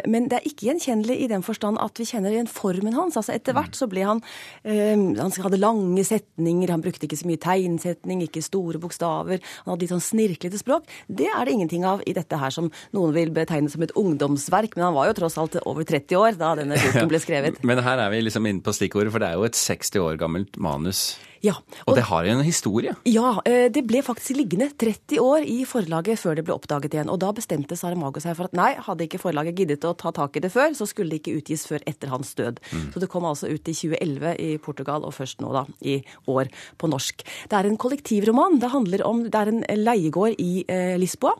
Men 0.07 0.27
det 0.29 0.37
er 0.37 0.45
ikke 0.47 0.67
gjenkjennelig 0.67 1.15
i 1.23 1.27
den 1.29 1.43
forstand 1.45 1.79
at 1.81 1.99
vi 1.99 2.05
kjenner 2.07 2.33
igjen 2.33 2.49
formen 2.49 2.95
hans. 2.95 3.17
Altså 3.19 3.33
Etter 3.33 3.55
hvert 3.57 3.75
så 3.77 3.87
ble 3.89 4.03
han 4.07 4.21
Han 4.63 5.33
hadde 5.43 5.59
lange 5.59 6.03
setninger, 6.05 6.71
han 6.71 6.83
brukte 6.83 7.07
ikke 7.07 7.19
så 7.19 7.27
mye 7.29 7.41
tegnsetning, 7.41 8.23
ikke 8.25 8.43
store 8.45 8.81
bokstaver. 8.81 9.41
Han 9.65 9.73
hadde 9.73 9.85
litt 9.85 9.93
sånn 9.93 10.05
snirklete 10.05 10.61
språk. 10.61 10.87
Det 11.07 11.29
er 11.29 11.45
det 11.45 11.55
ingenting 11.55 11.85
av 11.87 12.03
i 12.07 12.15
dette 12.17 12.39
her 12.39 12.53
som 12.53 12.69
noen 12.95 13.15
vil 13.15 13.33
betegne 13.35 13.71
som 13.71 13.85
et 13.85 13.93
ungdomsverk, 13.97 14.75
men 14.77 14.89
han 14.89 14.97
var 14.97 15.09
jo 15.11 15.17
tross 15.21 15.37
alt 15.39 15.46
alt 15.47 15.67
over 15.67 15.87
30 15.87 16.19
år 16.19 16.37
da 16.39 16.51
denne 16.59 16.79
boken 16.81 17.09
ble 17.11 17.21
skrevet. 17.23 17.61
Men 17.67 17.81
her 17.85 18.03
er 18.03 18.11
vi 18.13 18.21
liksom 18.25 18.47
inne 18.49 18.63
på 18.65 18.75
stikkordet, 18.75 19.13
for 19.13 19.23
det 19.23 19.31
er 19.31 19.39
jo 19.39 19.47
et 19.47 19.57
60 19.57 19.95
år 20.03 20.19
gammelt 20.19 20.59
manus. 20.61 21.17
Ja. 21.45 21.55
Og, 21.85 21.91
og 21.91 21.97
det 21.97 22.05
har 22.09 22.27
en 22.29 22.41
historie? 22.45 22.93
Ja, 23.07 23.35
eh, 23.47 23.67
det 23.73 23.83
ble 23.87 24.01
faktisk 24.05 24.37
liggende 24.37 24.69
30 24.73 25.21
år 25.21 25.45
i 25.47 25.61
forlaget 25.69 26.21
før 26.21 26.37
det 26.37 26.45
ble 26.47 26.55
oppdaget 26.55 26.95
igjen. 26.95 27.11
Og 27.13 27.19
da 27.21 27.31
bestemte 27.35 27.77
Saramago 27.79 28.21
seg 28.23 28.37
for 28.37 28.49
at 28.49 28.57
nei, 28.57 28.71
hadde 28.87 29.07
ikke 29.07 29.21
forlaget 29.21 29.57
giddet 29.61 29.87
å 29.87 29.93
ta 29.97 30.13
tak 30.15 30.37
i 30.37 30.43
det 30.43 30.51
før, 30.53 30.73
så 30.77 30.87
skulle 30.89 31.13
det 31.13 31.21
ikke 31.21 31.37
utgis 31.41 31.67
før 31.69 31.83
etter 31.89 32.11
hans 32.13 32.33
død. 32.37 32.61
Mm. 32.71 32.87
Så 32.93 33.03
det 33.03 33.11
kom 33.11 33.27
altså 33.29 33.51
ut 33.51 33.69
i 33.69 33.75
2011 33.75 34.35
i 34.43 34.49
Portugal, 34.63 35.05
og 35.07 35.15
først 35.15 35.43
nå, 35.43 35.51
da, 35.55 35.65
i 35.81 35.99
år 36.31 36.51
på 36.79 36.89
norsk. 36.91 37.23
Det 37.49 37.59
er 37.59 37.69
en 37.69 37.79
kollektivroman. 37.79 38.59
Det 38.61 38.73
handler 38.73 39.05
om 39.07 39.25
Det 39.27 39.39
er 39.39 39.51
en 39.51 39.63
leiegård 39.81 40.37
i 40.41 40.63
eh, 40.71 40.95
Lisboa 40.99 41.35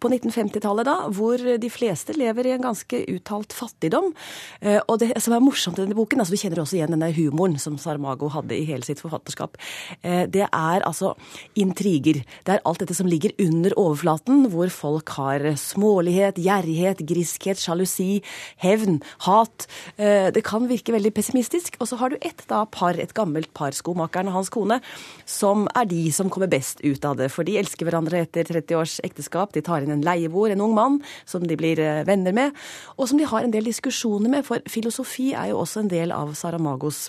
på 0.00 0.10
1950-tallet, 0.10 0.88
da, 0.88 0.96
hvor 1.14 1.38
de 1.38 1.70
fleste 1.72 2.16
lever 2.16 2.48
i 2.48 2.54
en 2.56 2.64
ganske 2.64 3.02
uttalt 3.14 3.54
fattigdom. 3.54 4.12
Eh, 4.60 4.80
og 4.86 4.98
det 5.02 5.12
som 5.22 5.34
er 5.36 5.44
morsomt 5.44 5.78
i 5.78 5.84
denne 5.84 5.96
boken, 5.98 6.20
altså 6.22 6.34
du 6.34 6.40
kjenner 6.40 6.62
også 6.62 6.78
igjen 6.78 6.94
denne 6.94 7.10
humoren 7.16 7.58
som 7.62 7.78
Saramago 7.80 8.30
hadde 8.34 8.56
i 8.56 8.66
hele 8.68 8.86
sitt 8.86 9.00
forfatterskap 9.02 9.47
ekteskap. 9.48 9.56
Eh, 10.02 10.26
det 10.28 10.46
er 10.46 10.84
altså 10.84 11.14
intriger. 11.56 12.24
Det 12.44 12.54
er 12.54 12.62
alt 12.64 12.80
dette 12.80 12.94
som 12.94 13.06
ligger 13.06 13.32
under 13.38 13.72
overflaten, 13.76 14.48
hvor 14.50 14.68
folk 14.68 15.08
har 15.16 15.40
smålighet, 15.56 16.38
gjerrighet, 16.38 17.04
griskhet, 17.06 17.58
sjalusi, 17.58 18.22
hevn, 18.58 19.02
hat. 19.26 19.66
Eh, 19.96 20.30
det 20.32 20.44
kan 20.44 20.68
virke 20.68 20.92
veldig 20.92 21.12
pessimistisk. 21.14 21.76
Og 21.80 21.88
så 21.88 21.96
har 21.96 22.10
du 22.10 22.16
ett 22.20 22.44
da, 22.48 22.64
par, 22.64 22.94
et 22.98 23.14
gammelt 23.14 23.52
par, 23.54 23.72
skomakeren 23.72 24.28
og 24.28 24.38
hans 24.38 24.50
kone, 24.50 24.80
som 25.26 25.68
er 25.74 25.86
de 25.86 26.10
som 26.12 26.30
kommer 26.30 26.48
best 26.48 26.80
ut 26.84 27.04
av 27.04 27.16
det. 27.16 27.30
For 27.30 27.44
de 27.44 27.58
elsker 27.58 27.86
hverandre 27.86 28.22
etter 28.22 28.44
30 28.44 28.76
års 28.76 28.98
ekteskap. 29.04 29.52
De 29.52 29.62
tar 29.62 29.82
inn 29.82 29.92
en 29.92 30.04
leieboer, 30.04 30.52
en 30.52 30.64
ung 30.64 30.74
mann, 30.74 31.00
som 31.26 31.44
de 31.46 31.56
blir 31.56 31.78
eh, 31.78 32.04
venner 32.06 32.32
med, 32.32 32.54
og 32.96 33.08
som 33.08 33.18
de 33.18 33.26
har 33.28 33.44
en 33.44 33.52
del 33.52 33.68
diskusjoner 33.68 34.30
med, 34.30 34.44
for 34.46 34.62
filosofi 34.68 35.32
er 35.36 35.52
jo 35.52 35.62
også 35.62 35.84
en 35.84 35.90
del 35.92 36.12
av 36.14 36.34
Saramagos 36.38 37.08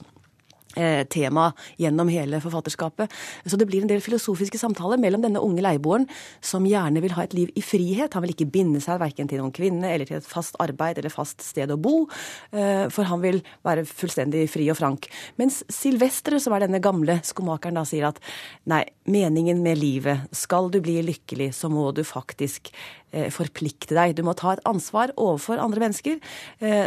tema 1.11 1.49
gjennom 1.79 2.09
hele 2.11 2.39
forfatterskapet. 2.43 3.11
Så 3.45 3.57
det 3.59 3.67
blir 3.69 3.83
en 3.83 3.91
del 3.91 4.03
filosofiske 4.03 4.59
samtaler 4.61 4.99
mellom 5.01 5.23
denne 5.23 5.41
unge 5.43 5.63
leieboeren, 5.63 6.07
som 6.41 6.67
gjerne 6.67 7.01
vil 7.03 7.15
ha 7.17 7.25
et 7.25 7.35
liv 7.37 7.51
i 7.57 7.63
frihet. 7.65 8.13
Han 8.13 8.25
vil 8.25 8.35
ikke 8.35 8.49
binde 8.53 8.81
seg 8.83 9.01
verken 9.01 9.29
til 9.29 9.41
noen 9.41 9.53
kvinne 9.55 9.91
eller 9.91 10.09
til 10.09 10.19
et 10.19 10.29
fast 10.29 10.57
arbeid 10.61 10.99
eller 11.01 11.13
fast 11.13 11.43
sted 11.45 11.71
å 11.71 11.79
bo, 11.79 12.05
eh, 12.51 12.87
for 12.93 13.09
han 13.09 13.23
vil 13.23 13.41
være 13.65 13.85
fullstendig 13.87 14.45
fri 14.51 14.69
og 14.71 14.79
frank. 14.79 15.09
Mens 15.41 15.61
Silvestre, 15.71 16.39
som 16.39 16.55
er 16.55 16.65
denne 16.65 16.81
gamle 16.83 17.19
skomakeren, 17.25 17.79
da 17.79 17.85
sier 17.87 18.09
at 18.09 18.21
nei, 18.69 18.85
meningen 19.09 19.63
med 19.65 19.79
livet, 19.81 20.29
skal 20.35 20.69
du 20.73 20.79
bli 20.83 20.99
lykkelig, 21.05 21.51
så 21.55 21.71
må 21.71 21.89
du 21.95 22.03
faktisk 22.07 22.71
eh, 23.11 23.29
forplikte 23.33 23.97
deg. 23.97 24.15
Du 24.17 24.23
må 24.27 24.35
ta 24.37 24.53
et 24.53 24.65
ansvar 24.69 25.13
overfor 25.17 25.61
andre 25.61 25.87
mennesker. 25.87 26.19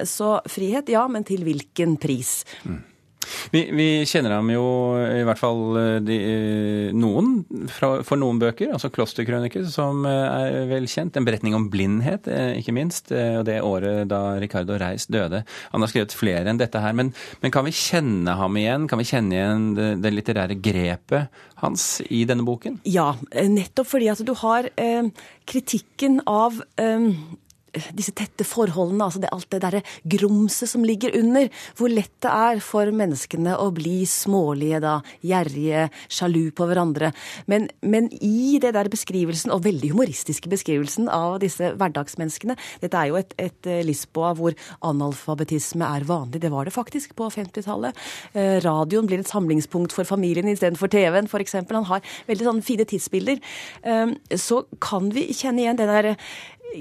Så 0.08 0.28
frihet, 0.50 0.90
ja, 0.92 1.04
men 1.10 1.24
til 1.26 1.42
hvilken 1.46 1.96
pris? 2.00 2.42
Mm. 2.66 2.80
Vi, 3.50 3.62
vi, 3.74 3.86
kjenner 4.08 4.36
ham 4.36 4.50
jo 4.52 4.64
i 5.02 5.24
hvert 5.26 5.40
fall 5.40 5.78
eh, 5.80 5.96
de, 6.04 6.18
eh, 6.22 6.90
noen 6.94 7.42
fra, 7.72 7.94
for 8.06 8.20
noen 8.20 8.38
bøker, 8.42 8.72
altså 8.76 8.92
'Klosterkrøniker', 8.92 9.66
som 9.72 10.06
eh, 10.08 10.36
er 10.52 10.70
vel 10.70 10.86
kjent. 10.90 11.18
En 11.18 11.26
beretning 11.26 11.56
om 11.58 11.68
blindhet, 11.72 12.28
ikke 12.58 12.74
minst. 12.76 13.12
Og 13.12 13.44
det 13.48 13.58
året 13.64 14.08
da 14.10 14.38
Ricardo 14.40 14.76
Reis 14.80 15.08
døde. 15.10 15.42
Han 15.72 15.84
har 15.84 15.90
skrevet 15.90 16.14
flere 16.16 16.52
enn 16.52 16.60
dette 16.60 16.80
her. 16.82 16.94
Men, 16.96 17.12
men 17.42 17.54
kan 17.54 17.66
vi 17.66 17.74
kjenne 17.74 18.36
ham 18.38 18.56
igjen? 18.60 18.88
Kan 18.90 19.02
vi 19.02 19.08
kjenne 19.08 19.36
igjen 19.36 19.68
det, 19.78 19.90
det, 20.04 20.14
litterære 20.14 20.58
grepet 20.62 21.42
hans 21.62 22.00
i 22.10 22.24
denne 22.28 22.46
boken? 22.46 22.80
Ja, 22.88 23.12
nettopp 23.32 23.92
fordi 23.94 24.10
at 24.12 24.22
du 24.26 24.34
har 24.42 24.68
eh, 24.76 25.08
kritikken 25.48 26.20
av 26.28 26.62
eh, 26.80 27.10
disse 27.72 28.12
tette 28.16 28.44
forholdene, 28.46 29.06
altså 29.06 29.22
det, 29.22 29.30
alt 29.32 29.48
det 29.52 29.62
derre 29.64 29.82
grumset 30.14 30.70
som 30.70 30.84
ligger 30.86 31.14
under. 31.18 31.48
Hvor 31.78 31.92
lett 31.92 32.12
det 32.22 32.32
er 32.32 32.60
for 32.64 32.90
menneskene 32.92 33.56
å 33.58 33.70
bli 33.74 34.02
smålige 34.08 34.82
da, 34.84 34.98
gjerrige, 35.24 35.86
sjalu 36.12 36.52
på 36.56 36.68
hverandre. 36.68 37.12
Men, 37.50 37.68
men, 37.80 38.10
i 38.22 38.58
det 38.62 38.74
der 38.76 38.90
beskrivelsen, 38.92 39.52
og 39.54 39.64
veldig 39.66 39.92
humoristiske 39.94 40.50
beskrivelsen 40.52 41.08
av 41.12 41.38
disse 41.42 41.72
hverdagsmenneskene 41.78 42.56
Dette 42.82 42.98
er 42.98 43.10
jo 43.10 43.18
et, 43.18 43.32
et 43.40 43.68
eh, 43.70 43.82
Lisboa 43.86 44.32
hvor 44.36 44.56
analfabetisme 44.84 45.86
er 45.86 46.06
vanlig. 46.08 46.42
Det 46.42 46.52
var 46.52 46.68
det 46.68 46.74
faktisk 46.74 47.16
på 47.18 47.30
50-tallet. 47.32 47.98
Eh, 48.36 48.58
radioen 48.64 49.08
blir 49.08 49.22
et 49.22 49.30
samlingspunkt 49.30 49.94
for 49.96 50.08
familien 50.08 50.50
istedenfor 50.52 50.92
TV-en, 50.92 51.30
f.eks. 51.30 51.58
Han 51.72 51.88
har 51.88 52.04
veldig 52.28 52.48
sånne 52.48 52.66
fine 52.66 52.86
tidsbilder. 52.88 53.40
Eh, 53.82 54.16
så 54.38 54.64
kan 54.82 55.10
vi 55.14 55.30
kjenne 55.32 55.64
igjen 55.64 55.80
det 55.80 55.88
der 55.90 56.12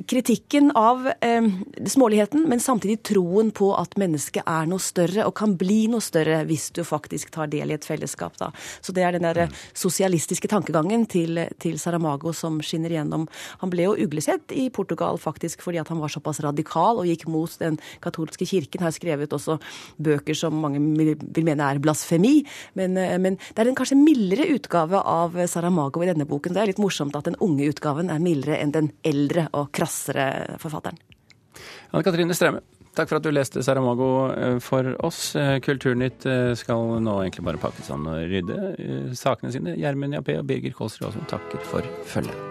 kritikken 0.07 0.71
av 0.71 1.11
eh, 1.21 1.47
småligheten, 1.85 2.45
men 2.49 2.59
samtidig 2.59 3.01
troen 3.03 3.51
på 3.51 3.71
at 3.75 3.97
mennesket 3.99 4.47
er 4.47 4.67
noe 4.69 4.81
større 4.81 5.25
og 5.27 5.35
kan 5.37 5.55
bli 5.59 5.85
noe 5.91 6.03
større 6.03 6.41
hvis 6.47 6.69
du 6.75 6.83
faktisk 6.87 7.33
tar 7.35 7.51
del 7.51 7.71
i 7.71 7.75
et 7.75 7.87
fellesskap. 7.87 8.37
Da. 8.39 8.51
Så 8.81 8.95
det 8.95 9.03
er 9.05 9.17
den 9.17 9.27
der 9.27 9.51
sosialistiske 9.77 10.49
tankegangen 10.51 11.05
til, 11.11 11.43
til, 11.61 11.79
Saramago 11.81 12.33
som 12.35 12.59
skinner 12.63 12.93
igjennom. 12.93 13.27
Han 13.63 13.73
ble 13.73 13.87
jo 13.87 13.97
uglesett 14.05 14.53
i 14.55 14.69
Portugal 14.73 15.19
faktisk 15.21 15.63
fordi 15.65 15.81
at 15.81 15.91
han 15.91 16.01
var 16.01 16.13
såpass 16.13 16.41
radikal 16.45 17.01
og 17.01 17.09
gikk 17.09 17.27
mot 17.31 17.53
den 17.61 17.79
katolske 18.03 18.47
kirken. 18.47 18.85
Har 18.85 18.95
skrevet 18.95 19.33
også 19.35 19.57
bøker 20.01 20.37
som 20.37 20.55
mange 20.61 20.81
vil 20.81 21.47
mene 21.47 21.67
er 21.67 21.81
blasfemi, 21.83 22.41
men, 22.79 22.97
eh, 22.97 23.17
men 23.19 23.39
det 23.41 23.65
er 23.65 23.71
en 23.71 23.79
kanskje 23.79 23.99
mildere 23.99 24.47
utgave 24.55 25.01
av 25.01 25.35
Saramago 25.47 26.03
i 26.03 26.11
denne 26.11 26.27
boken. 26.29 26.55
Det 26.55 26.63
er 26.63 26.71
litt 26.71 26.81
morsomt 26.81 27.15
at 27.17 27.27
den 27.27 27.39
unge 27.43 27.67
utgaven 27.71 28.11
er 28.13 28.23
mildere 28.23 28.59
enn 28.61 28.75
den 28.75 28.91
eldre 29.07 29.47
og 29.57 29.71
krassere 29.81 30.59
forfatteren. 30.61 31.01
Anne 31.91 32.05
Katrine 32.05 32.35
Strømme, 32.37 32.61
takk 32.95 33.09
for 33.09 33.19
at 33.19 33.25
du 33.25 33.33
leste 33.33 33.63
Saramago 33.65 34.11
eh, 34.31 34.59
for 34.63 34.93
oss. 35.03 35.33
Eh, 35.39 35.57
Kulturnytt 35.65 36.27
eh, 36.29 36.53
skal 36.59 37.01
nå 37.03 37.17
egentlig 37.23 37.45
bare 37.49 37.61
pakke 37.61 37.83
sammen 37.87 38.13
og 38.13 38.31
rydde 38.31 39.11
sakene 39.19 39.51
sine. 39.53 39.75
Gjermund 39.81 40.19
Jappé 40.19 40.39
og 40.39 40.47
Birger 40.47 40.77
Kolsrud 40.77 41.09
Aasund 41.11 41.29
takker 41.31 41.67
for 41.67 41.87
følget. 42.07 42.50